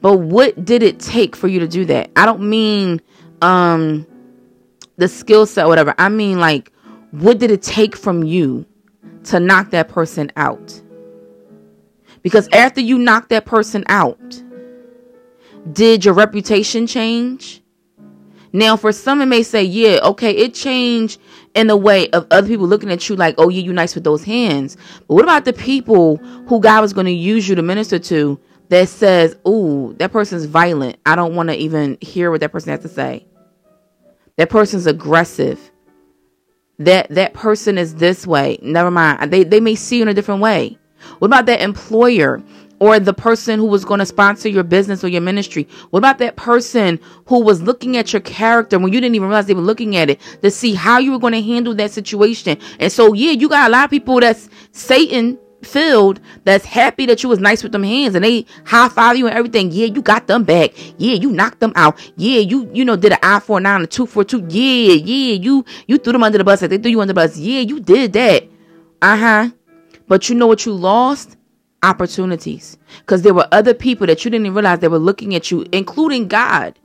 [0.00, 2.10] but what did it take for you to do that?
[2.16, 3.00] I don't mean
[3.42, 4.06] um
[4.96, 5.94] the skill set, whatever.
[5.98, 6.72] I mean, like,
[7.12, 8.66] what did it take from you
[9.24, 10.82] to knock that person out?
[12.22, 14.42] Because after you knock that person out,
[15.72, 17.62] did your reputation change?
[18.52, 21.20] Now, for some, it may say, yeah, okay, it changed
[21.54, 24.04] in the way of other people looking at you like, oh, yeah, you nice with
[24.04, 24.76] those hands.
[25.06, 28.40] But what about the people who God was going to use you to minister to
[28.70, 30.98] that says, ooh, that person's violent.
[31.04, 33.26] I don't want to even hear what that person has to say.
[34.36, 35.70] That person's aggressive.
[36.78, 38.58] That that person is this way.
[38.62, 39.32] Never mind.
[39.32, 40.78] They they may see you in a different way.
[41.18, 42.42] What about that employer
[42.80, 45.66] or the person who was going to sponsor your business or your ministry?
[45.90, 49.46] What about that person who was looking at your character when you didn't even realize
[49.46, 52.58] they were looking at it to see how you were going to handle that situation?
[52.78, 57.22] And so, yeah, you got a lot of people that's Satan filled that's happy that
[57.22, 59.70] you was nice with them hands and they high five you and everything.
[59.72, 60.70] Yeah, you got them back.
[60.98, 61.98] Yeah, you knocked them out.
[62.16, 64.46] Yeah, you you know did an I four nine a two four two.
[64.48, 67.14] Yeah, yeah, you you threw them under the bus like they threw you under the
[67.14, 67.36] bus.
[67.36, 68.44] Yeah, you did that.
[69.02, 69.48] Uh huh.
[70.08, 71.36] But you know what you lost?
[71.82, 72.76] Opportunities.
[72.98, 76.26] Because there were other people that you didn't realize they were looking at you, including
[76.26, 76.78] God,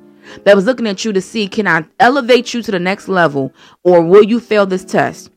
[0.44, 3.54] that was looking at you to see can I elevate you to the next level
[3.84, 5.32] or will you fail this test?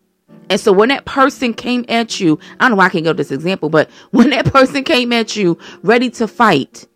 [0.49, 3.13] And so when that person came at you, I don't know why I can't go
[3.13, 6.87] to this example, but when that person came at you ready to fight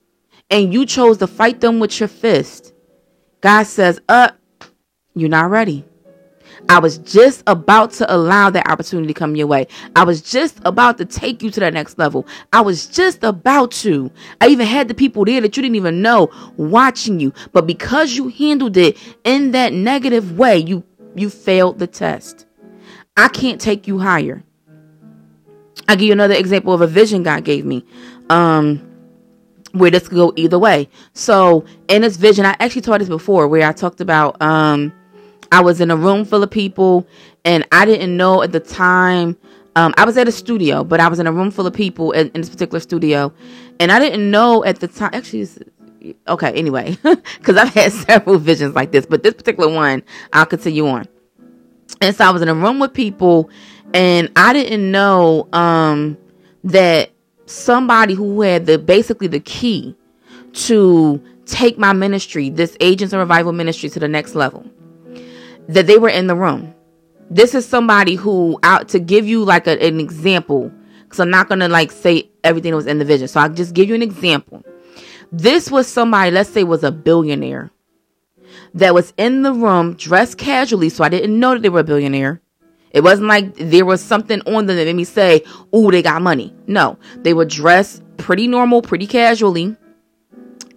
[0.50, 2.74] and you chose to fight them with your fist,
[3.40, 4.30] God says, uh,
[5.14, 5.84] you're not ready.
[6.70, 9.66] I was just about to allow that opportunity to come your way.
[9.96, 12.28] I was just about to take you to that next level.
[12.52, 14.08] I was just about to.
[14.40, 17.32] I even had the people there that you didn't even know watching you.
[17.50, 20.84] But because you handled it in that negative way, you
[21.16, 22.46] you failed the test.
[23.16, 24.44] I can't take you higher.
[25.88, 27.84] I'll give you another example of a vision God gave me.
[28.28, 28.86] Um,
[29.72, 30.88] where this could go either way.
[31.14, 34.92] So in this vision, I actually taught this before where I talked about um
[35.52, 37.06] I was in a room full of people
[37.44, 39.36] and I didn't know at the time
[39.76, 42.12] um, I was at a studio, but I was in a room full of people
[42.12, 43.32] in, in this particular studio,
[43.78, 45.10] and I didn't know at the time.
[45.12, 45.48] Actually,
[46.26, 46.98] okay, anyway,
[47.38, 51.06] because I've had several visions like this, but this particular one, I'll continue on.
[52.00, 53.50] And so I was in a room with people
[53.92, 56.16] and I didn't know um,
[56.64, 57.10] that
[57.46, 59.94] somebody who had the basically the key
[60.52, 64.64] to take my ministry, this Agents of Revival ministry to the next level,
[65.70, 66.74] that they were in the room.
[67.30, 70.72] This is somebody who out to give you like a, an example
[71.04, 73.28] because I'm not to like say everything that was in the vision.
[73.28, 74.64] So I'll just give you an example.
[75.32, 77.70] This was somebody, let's say was a billionaire
[78.74, 81.84] that was in the room dressed casually, so I didn't know that they were a
[81.84, 82.40] billionaire.
[82.90, 86.22] It wasn't like there was something on them that made me say, "Ooh, they got
[86.22, 89.76] money." No, they were dressed pretty normal, pretty casually,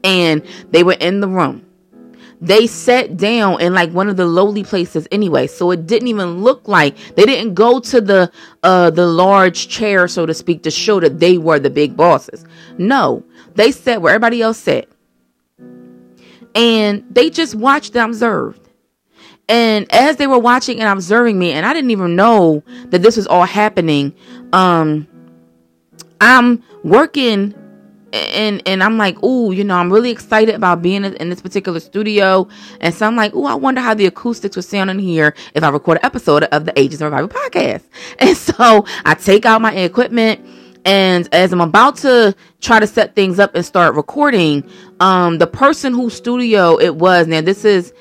[0.04, 1.66] and they were in the room.
[2.44, 6.44] They sat down in like one of the lowly places anyway, so it didn't even
[6.44, 8.32] look like they didn't go to the
[8.64, 12.44] uh the large chair, so to speak, to show that they were the big bosses.
[12.78, 13.24] No,
[13.56, 14.90] they sat where everybody else sat
[16.56, 18.60] and they just watched and observed.
[19.50, 23.18] And as they were watching and observing me, and I didn't even know that this
[23.18, 24.14] was all happening,
[24.54, 25.08] um,
[26.22, 27.54] I'm working
[28.14, 31.80] and and I'm like, oh, you know, I'm really excited about being in this particular
[31.80, 32.48] studio.
[32.80, 35.64] And so I'm like, oh, I wonder how the acoustics would sound in here if
[35.64, 37.84] I record an episode of the Agents of Revival podcast.
[38.20, 40.46] And so I take out my equipment
[40.86, 45.48] and as I'm about to try to set things up and start recording, um, the
[45.48, 47.94] person whose studio it was, now this is,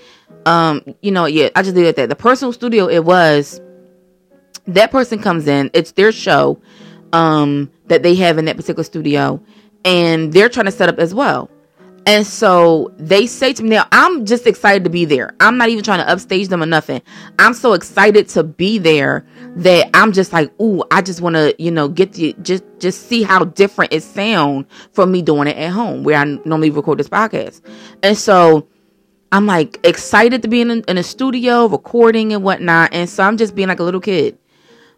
[0.47, 2.09] um, you know, yeah, I just did that.
[2.09, 3.61] The person whose studio it was,
[4.67, 6.61] that person comes in, it's their show,
[7.13, 9.41] um, that they have in that particular studio,
[9.85, 11.51] and they're trying to set up as well.
[12.05, 15.35] And so they say to me now, I'm just excited to be there.
[15.39, 17.01] I'm not even trying to upstage them or nothing.
[17.39, 19.25] I'm so excited to be there
[19.57, 23.09] that I'm just like, ooh, I just want to, you know, get the just just
[23.09, 26.99] see how different it sound from me doing it at home where I normally record
[26.99, 27.61] this podcast.
[28.03, 28.67] And so
[29.31, 32.93] I'm like excited to be in a, in a studio recording and whatnot.
[32.93, 34.39] And so I'm just being like a little kid.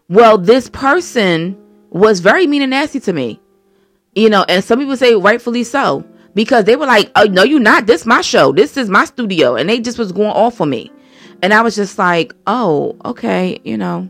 [0.09, 1.57] Well, this person
[1.91, 3.39] was very mean and nasty to me,
[4.15, 7.59] you know, and some people say rightfully so because they were like, "Oh no, you're
[7.59, 7.85] not.
[7.85, 8.51] This my show.
[8.51, 10.91] This is my studio," and they just was going off for me,
[11.41, 14.09] and I was just like, "Oh, okay, you know."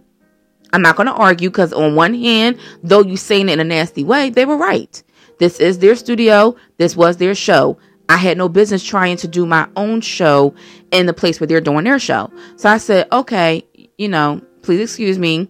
[0.73, 3.63] I'm not going to argue because on one hand, though you saying it in a
[3.63, 5.01] nasty way, they were right.
[5.39, 6.57] This is their studio.
[6.77, 7.77] This was their show.
[8.09, 10.53] I had no business trying to do my own show
[10.91, 12.29] in the place where they're doing their show.
[12.57, 13.65] So I said, okay,
[13.97, 15.49] you know, please excuse me.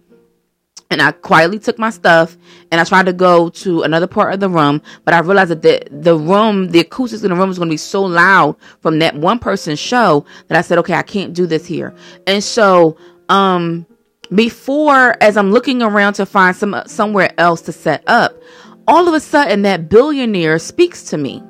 [0.90, 2.36] And I quietly took my stuff
[2.70, 5.62] and I tried to go to another part of the room, but I realized that
[5.62, 8.98] the, the room, the acoustics in the room was going to be so loud from
[9.00, 11.94] that one person's show that I said, okay, I can't do this here.
[12.26, 12.96] And so,
[13.28, 13.86] um,
[14.34, 18.40] before, as I'm looking around to find some, somewhere else to set up,
[18.88, 21.42] all of a sudden that billionaire speaks to me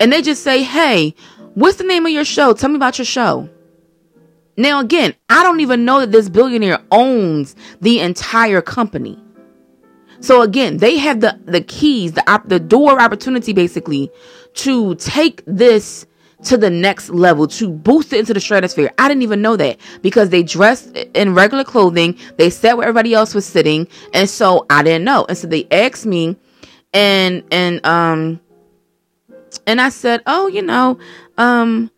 [0.00, 1.14] and they just say, Hey,
[1.54, 2.52] what's the name of your show?
[2.52, 3.48] Tell me about your show.
[4.56, 9.18] Now, again, I don't even know that this billionaire owns the entire company.
[10.20, 14.10] So again, they have the, the keys, the, the door opportunity basically
[14.54, 16.06] to take this
[16.44, 18.92] to the next level, to boost it into the stratosphere.
[18.98, 22.18] I didn't even know that because they dressed in regular clothing.
[22.36, 23.88] They sat where everybody else was sitting.
[24.12, 25.24] And so I didn't know.
[25.28, 26.36] And so they asked me
[26.92, 28.40] and, and, um,
[29.66, 30.98] and I said, "Oh, you know,
[31.38, 31.90] um,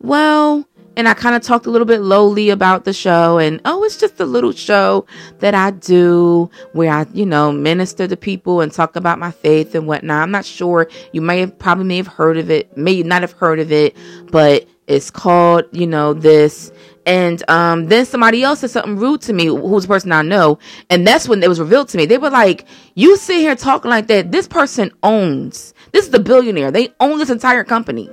[0.00, 3.84] well." And I kind of talked a little bit lowly about the show, and oh,
[3.84, 5.06] it's just a little show
[5.38, 9.74] that I do where I, you know, minister to people and talk about my faith
[9.74, 10.22] and whatnot.
[10.22, 13.32] I'm not sure you may have probably may have heard of it, may not have
[13.32, 13.96] heard of it,
[14.30, 16.72] but it's called, you know, this.
[17.06, 20.58] And um, then somebody else said something rude to me, who's a person I know,
[20.90, 22.04] and that's when it was revealed to me.
[22.04, 24.32] They were like, "You sit here talking like that.
[24.32, 26.70] This person owns this is the billionaire.
[26.70, 28.08] They own this entire company.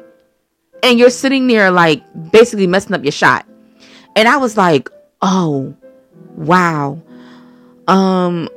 [0.84, 3.46] And you're sitting there like basically messing up your shot.
[4.16, 4.90] And I was like,
[5.22, 5.76] "Oh,
[6.36, 7.02] wow."
[7.88, 8.50] Um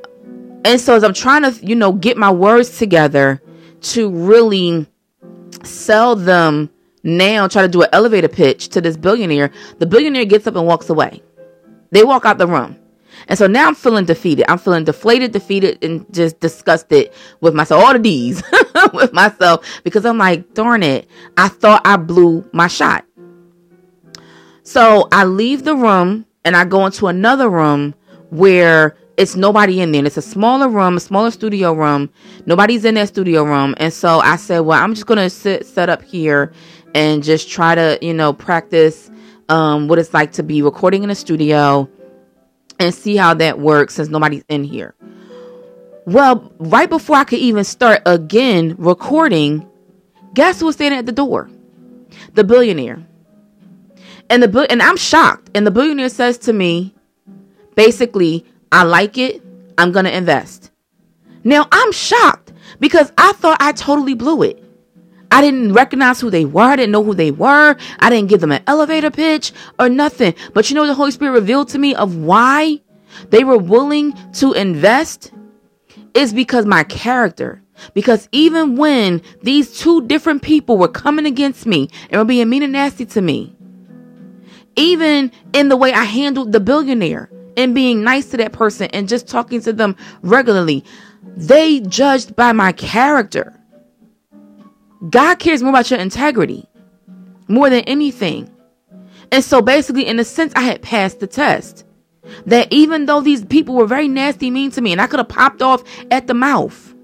[0.65, 3.43] and so as I'm trying to, you know, get my words together
[3.81, 4.87] to really
[5.63, 6.71] sell them
[7.03, 10.67] now, try to do an elevator pitch to this billionaire, the billionaire gets up and
[10.67, 11.23] walks away.
[11.91, 12.77] They walk out the room.
[13.31, 14.51] And so now I'm feeling defeated.
[14.51, 17.85] I'm feeling deflated, defeated, and just disgusted with myself.
[17.85, 18.43] All the D's
[18.93, 23.07] with myself because I'm like, darn it, I thought I blew my shot.
[24.65, 27.95] So I leave the room and I go into another room
[28.31, 30.01] where it's nobody in there.
[30.01, 32.11] And it's a smaller room, a smaller studio room.
[32.47, 33.77] Nobody's in that studio room.
[33.77, 36.53] And so I said, well, I'm just going to sit, set up here
[36.97, 39.09] and just try to, you know, practice
[39.49, 41.89] um, what it's like to be recording in a studio
[42.81, 44.95] and see how that works since nobody's in here.
[46.07, 49.69] Well, right before I could even start again recording,
[50.35, 51.49] guess who was standing at the door?
[52.35, 53.07] The billionaire.
[54.31, 55.51] And the and I'm shocked.
[55.55, 56.95] And the billionaire says to me,
[57.77, 59.43] basically, I like it.
[59.77, 60.71] I'm gonna invest.
[61.45, 64.65] Now I'm shocked because I thought I totally blew it.
[65.31, 66.63] I didn't recognize who they were.
[66.63, 67.77] I didn't know who they were.
[68.01, 70.35] I didn't give them an elevator pitch or nothing.
[70.55, 72.81] But you know, the Holy Spirit revealed to me of why
[73.31, 75.33] they were willing to invest
[76.15, 77.63] is because my character.
[77.95, 82.63] Because even when these two different people were coming against me and were being mean
[82.63, 83.57] and nasty to me,
[84.77, 89.09] even in the way I handled the billionaire and being nice to that person and
[89.09, 90.85] just talking to them regularly,
[91.37, 93.60] they judged by my character.
[95.09, 96.69] God cares more about your integrity
[97.49, 98.51] more than anything.
[99.33, 101.85] And so basically, in a sense, I had passed the test.
[102.47, 105.29] That even though these people were very nasty, mean to me, and I could have
[105.29, 106.95] popped off at the mouth,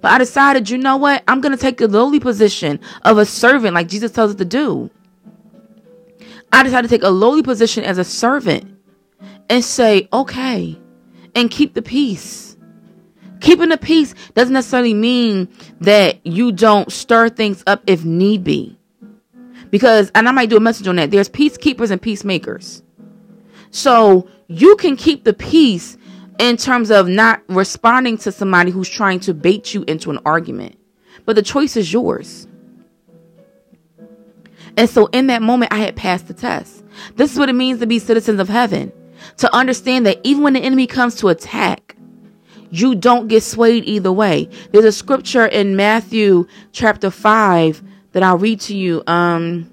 [0.00, 1.24] but I decided, you know what?
[1.26, 4.44] I'm going to take the lowly position of a servant, like Jesus tells us to
[4.44, 4.90] do.
[6.52, 8.78] I decided to take a lowly position as a servant
[9.48, 10.78] and say, okay,
[11.34, 12.45] and keep the peace
[13.46, 15.46] Keeping the peace doesn't necessarily mean
[15.80, 18.76] that you don't stir things up if need be.
[19.70, 22.82] Because, and I might do a message on that, there's peacekeepers and peacemakers.
[23.70, 25.96] So you can keep the peace
[26.40, 30.76] in terms of not responding to somebody who's trying to bait you into an argument.
[31.24, 32.48] But the choice is yours.
[34.76, 36.84] And so in that moment, I had passed the test.
[37.14, 38.92] This is what it means to be citizens of heaven.
[39.36, 41.85] To understand that even when the enemy comes to attack,
[42.78, 44.48] you don't get swayed either way.
[44.72, 49.02] There's a scripture in Matthew chapter 5 that I'll read to you.
[49.06, 49.70] Um,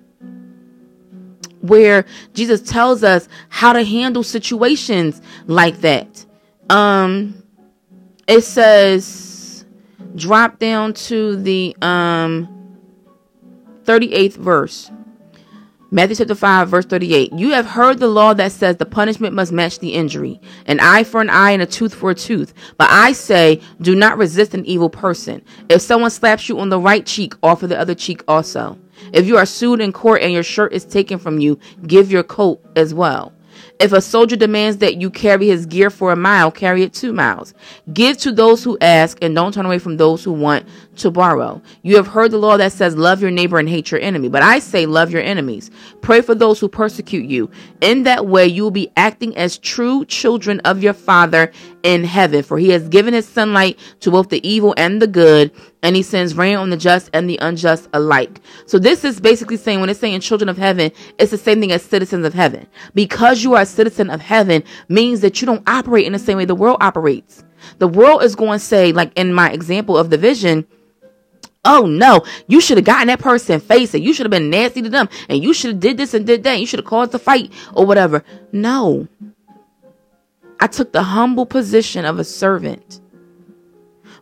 [1.63, 6.25] where Jesus tells us how to handle situations like that.
[6.69, 7.41] Um,
[8.27, 9.65] it says,
[10.15, 12.49] drop down to the um
[13.85, 14.91] 38th verse.
[15.93, 17.34] Matthew chapter 5, verse 38.
[17.34, 21.03] You have heard the law that says the punishment must match the injury, an eye
[21.03, 22.51] for an eye and a tooth for a tooth.
[22.79, 25.46] But I say, do not resist an evil person.
[25.69, 28.79] If someone slaps you on the right cheek, offer the other cheek also.
[29.13, 32.23] If you are sued in court and your shirt is taken from you, give your
[32.23, 33.31] coat as well.
[33.79, 37.13] If a soldier demands that you carry his gear for a mile, carry it two
[37.13, 37.54] miles.
[37.91, 40.67] Give to those who ask and don't turn away from those who want
[40.98, 41.62] to borrow.
[41.81, 44.29] You have heard the law that says, Love your neighbor and hate your enemy.
[44.29, 45.71] But I say, Love your enemies.
[46.02, 47.50] Pray for those who persecute you.
[47.81, 51.52] In that way, you will be acting as true children of your Father
[51.83, 52.44] in heaven.
[52.44, 56.02] For he has given his sunlight to both the evil and the good, and he
[56.02, 58.39] sends rain on the just and the unjust alike.
[58.65, 61.71] So, this is basically saying, when it's saying children of heaven, it's the same thing
[61.71, 62.67] as citizens of heaven.
[62.94, 66.37] Because you are a citizen of heaven means that you don't operate in the same
[66.37, 67.44] way the world operates.
[67.79, 70.65] The world is going to say, like in my example of the vision,
[71.65, 74.01] Oh no, you should have gotten that person face it.
[74.01, 76.43] You should have been nasty to them and you should have did this and did
[76.43, 76.59] that.
[76.59, 78.23] You should have caused the fight or whatever.
[78.51, 79.07] No.
[80.59, 83.01] I took the humble position of a servant.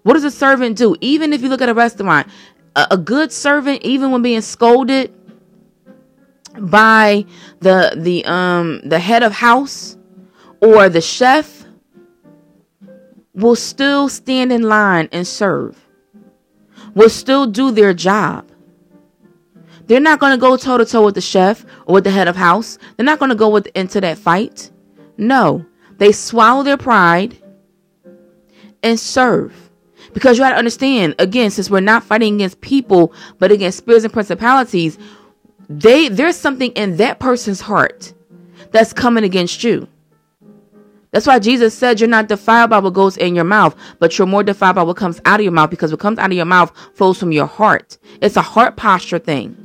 [0.03, 0.95] What does a servant do?
[1.01, 2.27] Even if you look at a restaurant,
[2.75, 5.13] a, a good servant, even when being scolded
[6.59, 7.25] by
[7.59, 9.97] the the um the head of house
[10.61, 11.65] or the chef
[13.33, 15.79] will still stand in line and serve,
[16.93, 18.49] will still do their job.
[19.87, 22.27] They're not going to go toe to toe with the chef or with the head
[22.27, 22.77] of house.
[22.95, 24.71] They're not going to go with, into that fight.
[25.17, 25.65] No,
[25.97, 27.37] they swallow their pride
[28.83, 29.69] and serve.
[30.13, 34.03] Because you got to understand, again, since we're not fighting against people, but against spirits
[34.03, 34.97] and principalities,
[35.69, 38.13] they there's something in that person's heart
[38.71, 39.87] that's coming against you.
[41.11, 44.27] That's why Jesus said you're not defiled by what goes in your mouth, but you're
[44.27, 46.45] more defiled by what comes out of your mouth because what comes out of your
[46.45, 47.97] mouth flows from your heart.
[48.21, 49.57] It's a heart posture thing.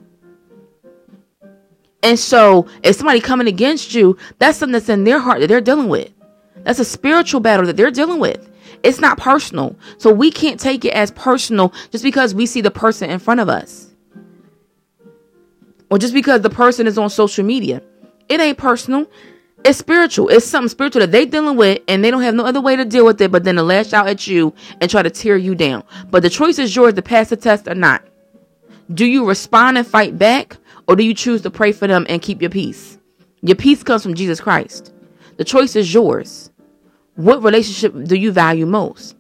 [2.02, 5.60] And so if somebody coming against you, that's something that's in their heart that they're
[5.60, 6.12] dealing with.
[6.64, 8.50] That's a spiritual battle that they're dealing with.
[8.82, 9.76] It's not personal.
[9.98, 13.40] So we can't take it as personal just because we see the person in front
[13.40, 13.92] of us.
[15.90, 17.82] Or just because the person is on social media.
[18.28, 19.06] It ain't personal.
[19.66, 20.28] It's spiritual.
[20.28, 22.84] It's something spiritual that they dealing with, and they don't have no other way to
[22.84, 25.56] deal with it but then to lash out at you and try to tear you
[25.56, 25.82] down.
[26.08, 28.06] But the choice is yours to pass the test or not.
[28.94, 30.56] Do you respond and fight back,
[30.86, 32.96] or do you choose to pray for them and keep your peace?
[33.42, 34.94] Your peace comes from Jesus Christ.
[35.36, 36.48] The choice is yours.
[37.16, 39.16] What relationship do you value most?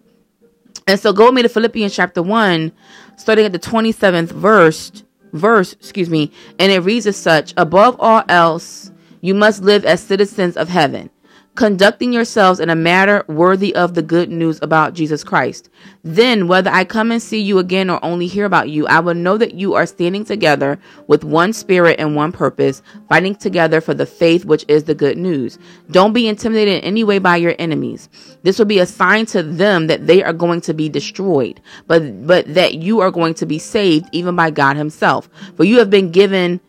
[0.86, 2.70] And so go with me to Philippians chapter 1,
[3.16, 6.30] starting at the 27th verse, verse, excuse me,
[6.60, 8.92] and it reads as such, above all else,
[9.26, 11.10] you must live as citizens of heaven,
[11.56, 15.68] conducting yourselves in a manner worthy of the good news about Jesus Christ.
[16.04, 19.14] Then, whether I come and see you again or only hear about you, I will
[19.14, 23.94] know that you are standing together with one spirit and one purpose, fighting together for
[23.94, 25.58] the faith which is the good news.
[25.90, 28.08] Don't be intimidated in any way by your enemies.
[28.44, 32.28] This will be a sign to them that they are going to be destroyed, but
[32.28, 35.28] but that you are going to be saved even by God himself.
[35.56, 36.60] For you have been given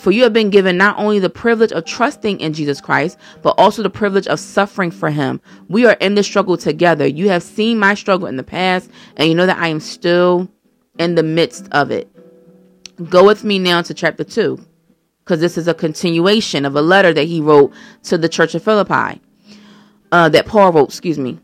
[0.00, 3.54] for you have been given not only the privilege of trusting in Jesus Christ, but
[3.58, 5.40] also the privilege of suffering for him.
[5.68, 7.06] We are in this struggle together.
[7.06, 10.48] You have seen my struggle in the past, and you know that I am still
[10.98, 12.10] in the midst of it.
[13.10, 14.58] Go with me now to chapter 2,
[15.22, 17.72] because this is a continuation of a letter that he wrote
[18.04, 19.20] to the church of Philippi,
[20.12, 21.38] uh, that Paul wrote, excuse me.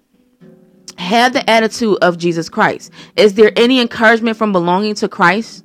[0.97, 2.91] Have the attitude of Jesus Christ.
[3.17, 5.63] Is there any encouragement from belonging to Christ?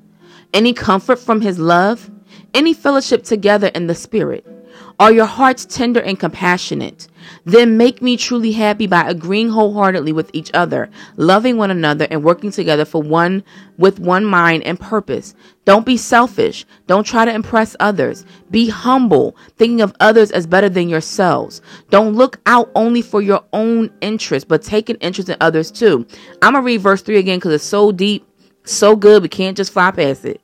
[0.53, 2.10] Any comfort from his love?
[2.53, 4.45] Any fellowship together in the Spirit?
[4.99, 7.07] Are your hearts tender and compassionate?
[7.43, 12.23] Then make me truly happy by agreeing wholeheartedly with each other, loving one another, and
[12.23, 13.43] working together for one
[13.77, 15.33] with one mind and purpose.
[15.65, 16.65] Don't be selfish.
[16.87, 18.25] Don't try to impress others.
[18.51, 21.61] Be humble, thinking of others as better than yourselves.
[21.89, 26.05] Don't look out only for your own interest, but take an interest in others too.
[26.41, 28.27] I'm gonna read verse 3 again because it's so deep,
[28.65, 30.41] so good, we can't just fly past it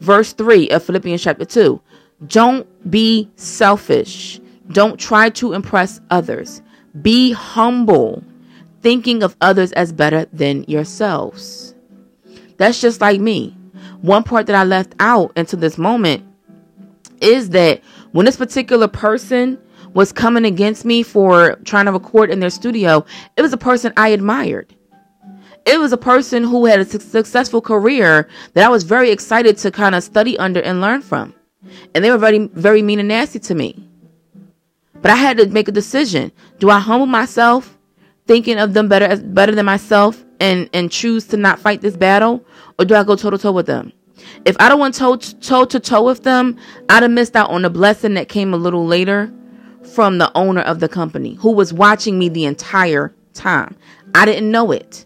[0.00, 1.80] verse 3 of Philippians chapter 2.
[2.26, 4.40] Don't be selfish.
[4.72, 6.62] Don't try to impress others.
[7.00, 8.22] Be humble,
[8.82, 11.74] thinking of others as better than yourselves.
[12.56, 13.56] That's just like me.
[14.02, 16.24] One part that I left out until this moment
[17.20, 17.82] is that
[18.12, 19.58] when this particular person
[19.94, 23.04] was coming against me for trying to record in their studio,
[23.36, 24.74] it was a person I admired
[25.68, 29.70] it was a person who had a successful career that I was very excited to
[29.70, 31.34] kind of study under and learn from.
[31.94, 33.86] And they were very, very mean and nasty to me.
[35.02, 36.32] But I had to make a decision.
[36.58, 37.76] Do I humble myself,
[38.26, 42.44] thinking of them better better than myself, and and choose to not fight this battle,
[42.78, 43.92] or do I go toe to toe with them?
[44.44, 46.56] If I don't want toe toe to toe with them,
[46.88, 49.32] I'd have missed out on the blessing that came a little later
[49.94, 53.76] from the owner of the company, who was watching me the entire time.
[54.14, 55.04] I didn't know it.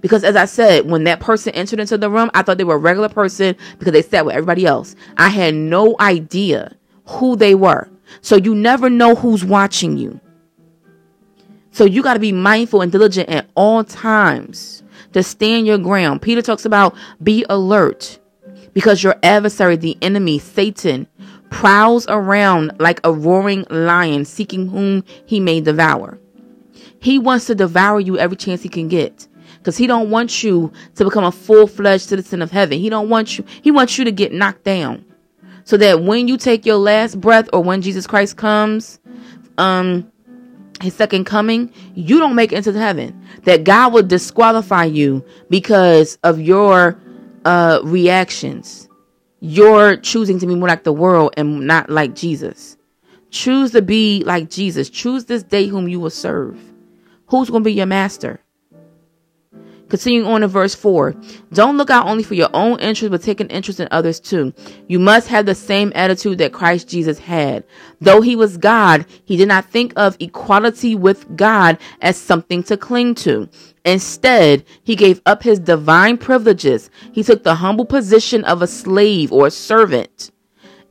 [0.00, 2.76] Because as I said, when that person entered into the room, I thought they were
[2.76, 4.94] a regular person because they sat with everybody else.
[5.16, 6.76] I had no idea
[7.06, 7.88] who they were.
[8.20, 10.20] So you never know who's watching you.
[11.72, 14.82] So you got to be mindful and diligent at all times
[15.12, 16.22] to stand your ground.
[16.22, 18.18] Peter talks about be alert
[18.72, 21.06] because your adversary, the enemy, Satan,
[21.50, 26.18] prowls around like a roaring lion seeking whom he may devour.
[27.00, 29.28] He wants to devour you every chance he can get
[29.58, 32.78] because he don't want you to become a full-fledged citizen of heaven.
[32.78, 35.04] He don't want you he wants you to get knocked down.
[35.64, 38.98] So that when you take your last breath or when Jesus Christ comes
[39.58, 40.10] um
[40.80, 43.20] his second coming, you don't make it into heaven.
[43.42, 46.98] That God will disqualify you because of your
[47.44, 48.88] uh reactions.
[49.40, 52.76] You're choosing to be more like the world and not like Jesus.
[53.30, 54.88] Choose to be like Jesus.
[54.90, 56.58] Choose this day whom you will serve.
[57.26, 58.40] Who's going to be your master?
[59.88, 61.14] Continuing on in verse 4
[61.52, 64.52] Don't look out only for your own interest, but take an interest in others too.
[64.86, 67.64] You must have the same attitude that Christ Jesus had.
[68.00, 72.76] Though he was God, he did not think of equality with God as something to
[72.76, 73.48] cling to.
[73.84, 76.90] Instead, he gave up his divine privileges.
[77.12, 80.30] He took the humble position of a slave or a servant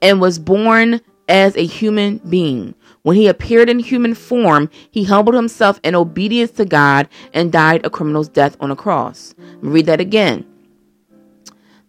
[0.01, 2.73] and was born as a human being.
[3.07, 7.85] When he appeared in human form, he humbled himself in obedience to God and died
[7.85, 9.33] a criminal's death on a cross.
[9.61, 10.45] Read that again.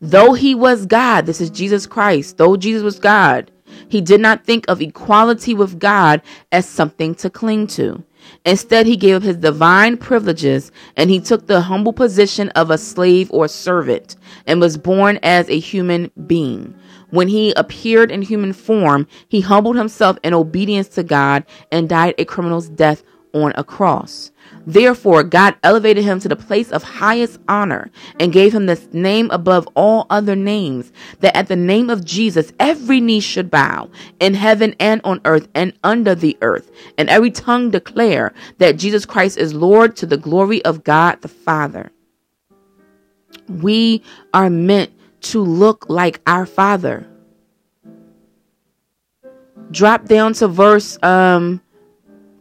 [0.00, 3.50] Though he was God, this is Jesus Christ, though Jesus was God,
[3.88, 8.04] he did not think of equality with God as something to cling to.
[8.44, 12.78] Instead, he gave up his divine privileges and he took the humble position of a
[12.78, 14.14] slave or servant
[14.46, 16.77] and was born as a human being.
[17.10, 22.14] When he appeared in human form, he humbled himself in obedience to God and died
[22.18, 23.02] a criminal's death
[23.32, 24.30] on a cross.
[24.66, 27.90] Therefore, God elevated him to the place of highest honor
[28.20, 32.52] and gave him this name above all other names, that at the name of Jesus
[32.58, 33.90] every knee should bow
[34.20, 39.06] in heaven and on earth and under the earth, and every tongue declare that Jesus
[39.06, 41.90] Christ is Lord to the glory of God the Father.
[43.48, 44.02] We
[44.34, 47.06] are meant to look like our Father.
[49.70, 51.60] Drop down to verse um,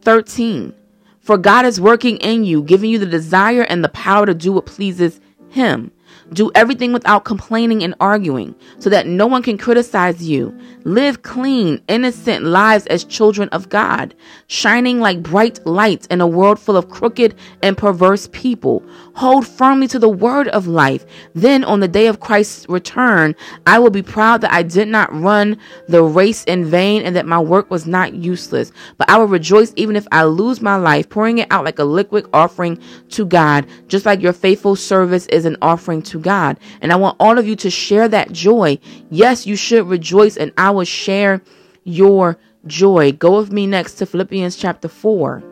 [0.02, 0.74] 13.
[1.20, 4.52] For God is working in you, giving you the desire and the power to do
[4.52, 5.20] what pleases
[5.50, 5.90] Him.
[6.32, 10.56] Do everything without complaining and arguing so that no one can criticize you.
[10.84, 14.14] Live clean, innocent lives as children of God,
[14.46, 18.82] shining like bright lights in a world full of crooked and perverse people.
[19.14, 21.04] Hold firmly to the word of life.
[21.34, 23.34] Then on the day of Christ's return,
[23.66, 25.58] I will be proud that I did not run
[25.88, 28.70] the race in vain and that my work was not useless.
[28.98, 31.84] But I will rejoice even if I lose my life, pouring it out like a
[31.84, 32.78] liquid offering
[33.10, 36.58] to God, just like your faithful service is an offering to God.
[36.80, 38.78] And I want all of you to share that joy.
[39.10, 41.42] Yes, you should rejoice, and I will share
[41.84, 43.12] your joy.
[43.12, 45.42] Go with me next to Philippians chapter 4.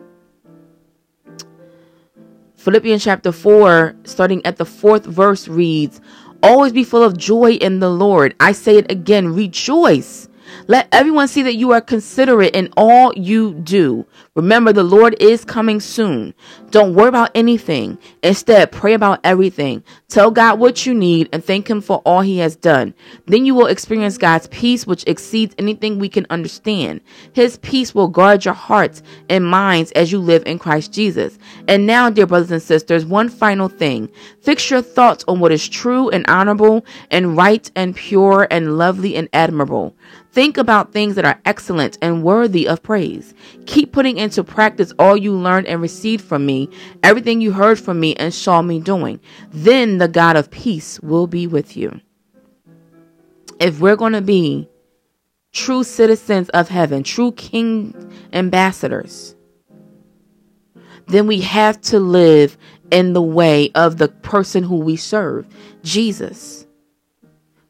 [2.55, 6.01] Philippians chapter 4, starting at the fourth verse, reads,
[6.43, 8.35] Always be full of joy in the Lord.
[8.39, 10.26] I say it again, rejoice.
[10.69, 14.05] Let everyone see that you are considerate in all you do.
[14.35, 16.33] Remember, the Lord is coming soon.
[16.71, 17.97] Don't worry about anything.
[18.21, 19.81] Instead, pray about everything.
[20.09, 22.93] Tell God what you need and thank Him for all He has done.
[23.27, 26.99] Then you will experience God's peace, which exceeds anything we can understand.
[27.31, 31.39] His peace will guard your hearts and minds as you live in Christ Jesus.
[31.69, 34.09] And now, dear brothers and sisters, one final thing.
[34.41, 39.15] Fix your thoughts on what is true and honorable and right and pure and lovely
[39.15, 39.95] and admirable.
[40.37, 43.33] Think about things that are excellent and worthy of praise.
[43.65, 46.69] Keep putting into practice all you learned and received from me,
[47.01, 49.19] everything you heard from me and saw me doing.
[49.49, 52.01] Then the God of peace will be with you.
[53.59, 54.69] If we're going to be
[55.53, 57.95] true citizens of heaven, true king
[58.31, 59.35] ambassadors,
[61.07, 62.59] then we have to live
[62.91, 65.47] in the way of the person who we serve,
[65.81, 66.66] Jesus.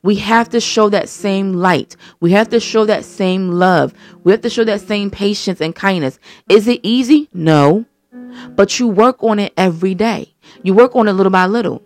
[0.04, 1.96] We have to show that same light.
[2.20, 3.94] We have to show that same love.
[4.24, 6.20] We have to show that same patience and kindness.
[6.50, 7.30] Is it easy?
[7.34, 7.86] No.
[8.56, 10.34] But you work on it every day.
[10.64, 11.84] You work on it little by little.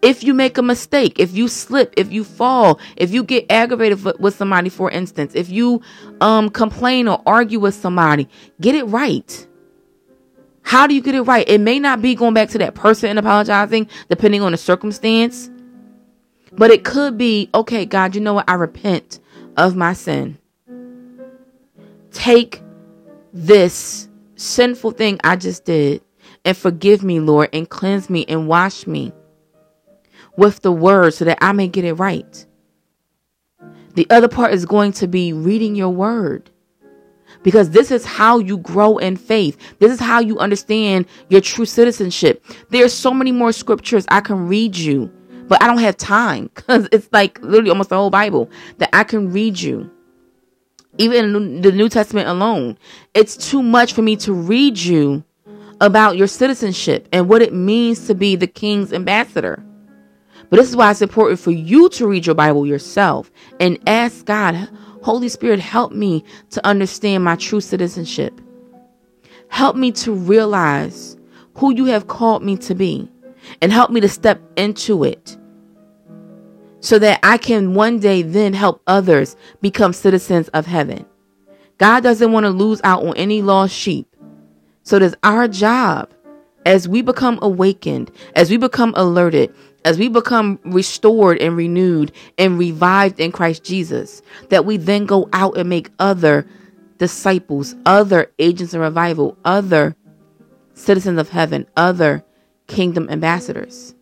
[0.00, 4.02] If you make a mistake, if you slip, if you fall, if you get aggravated
[4.20, 5.80] with somebody, for instance, if you
[6.20, 8.28] um, complain or argue with somebody,
[8.60, 9.46] get it right.
[10.62, 11.48] How do you get it right?
[11.48, 15.50] It may not be going back to that person and apologizing, depending on the circumstance.
[16.54, 18.48] But it could be, okay, God, you know what?
[18.48, 19.20] I repent
[19.56, 20.38] of my sin.
[22.12, 22.62] Take
[23.32, 26.02] this sinful thing I just did
[26.44, 29.12] and forgive me, Lord, and cleanse me and wash me
[30.36, 32.46] with the word so that I may get it right.
[33.94, 36.50] The other part is going to be reading your word.
[37.42, 39.56] because this is how you grow in faith.
[39.78, 42.44] This is how you understand your true citizenship.
[42.70, 45.10] There's so many more scriptures I can read you,
[45.52, 48.48] but I don't have time because it's like literally almost the whole Bible
[48.78, 49.90] that I can read you.
[50.96, 52.78] Even the New Testament alone,
[53.12, 55.22] it's too much for me to read you
[55.82, 59.62] about your citizenship and what it means to be the king's ambassador.
[60.48, 63.30] But this is why it's important for you to read your Bible yourself
[63.60, 64.70] and ask God,
[65.02, 68.40] Holy Spirit, help me to understand my true citizenship.
[69.48, 71.18] Help me to realize
[71.56, 73.06] who you have called me to be
[73.60, 75.36] and help me to step into it
[76.82, 81.06] so that I can one day then help others become citizens of heaven.
[81.78, 84.06] God doesn't want to lose out on any lost sheep.
[84.82, 86.10] So it is our job
[86.66, 89.54] as we become awakened, as we become alerted,
[89.84, 95.28] as we become restored and renewed and revived in Christ Jesus, that we then go
[95.32, 96.46] out and make other
[96.98, 99.94] disciples, other agents of revival, other
[100.74, 102.24] citizens of heaven, other
[102.66, 103.94] kingdom ambassadors.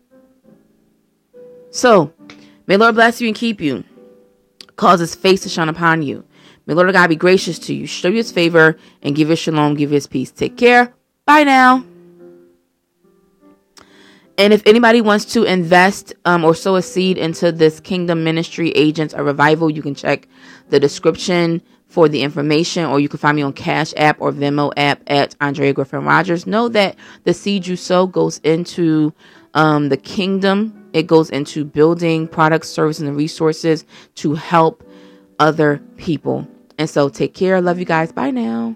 [1.69, 2.13] So,
[2.67, 3.83] may Lord bless you and keep you,
[4.75, 6.25] cause his face to shine upon you.
[6.65, 9.75] May Lord God be gracious to you, show you his favor, and give you shalom,
[9.75, 10.31] give you his peace.
[10.31, 10.93] Take care.
[11.25, 11.83] Bye now.
[14.37, 18.71] And if anybody wants to invest um, or sow a seed into this Kingdom Ministry
[18.71, 20.27] Agents of Revival, you can check
[20.69, 24.71] the description for the information, or you can find me on Cash App or Venmo
[24.77, 26.47] app at Andrea Griffin Rogers.
[26.47, 26.95] Know that
[27.25, 29.13] the seed you sow goes into
[29.53, 30.89] um, the kingdom.
[30.93, 33.85] It goes into building products, services, and resources
[34.15, 34.83] to help
[35.39, 36.47] other people.
[36.77, 37.61] And so take care.
[37.61, 38.11] Love you guys.
[38.11, 38.75] Bye now.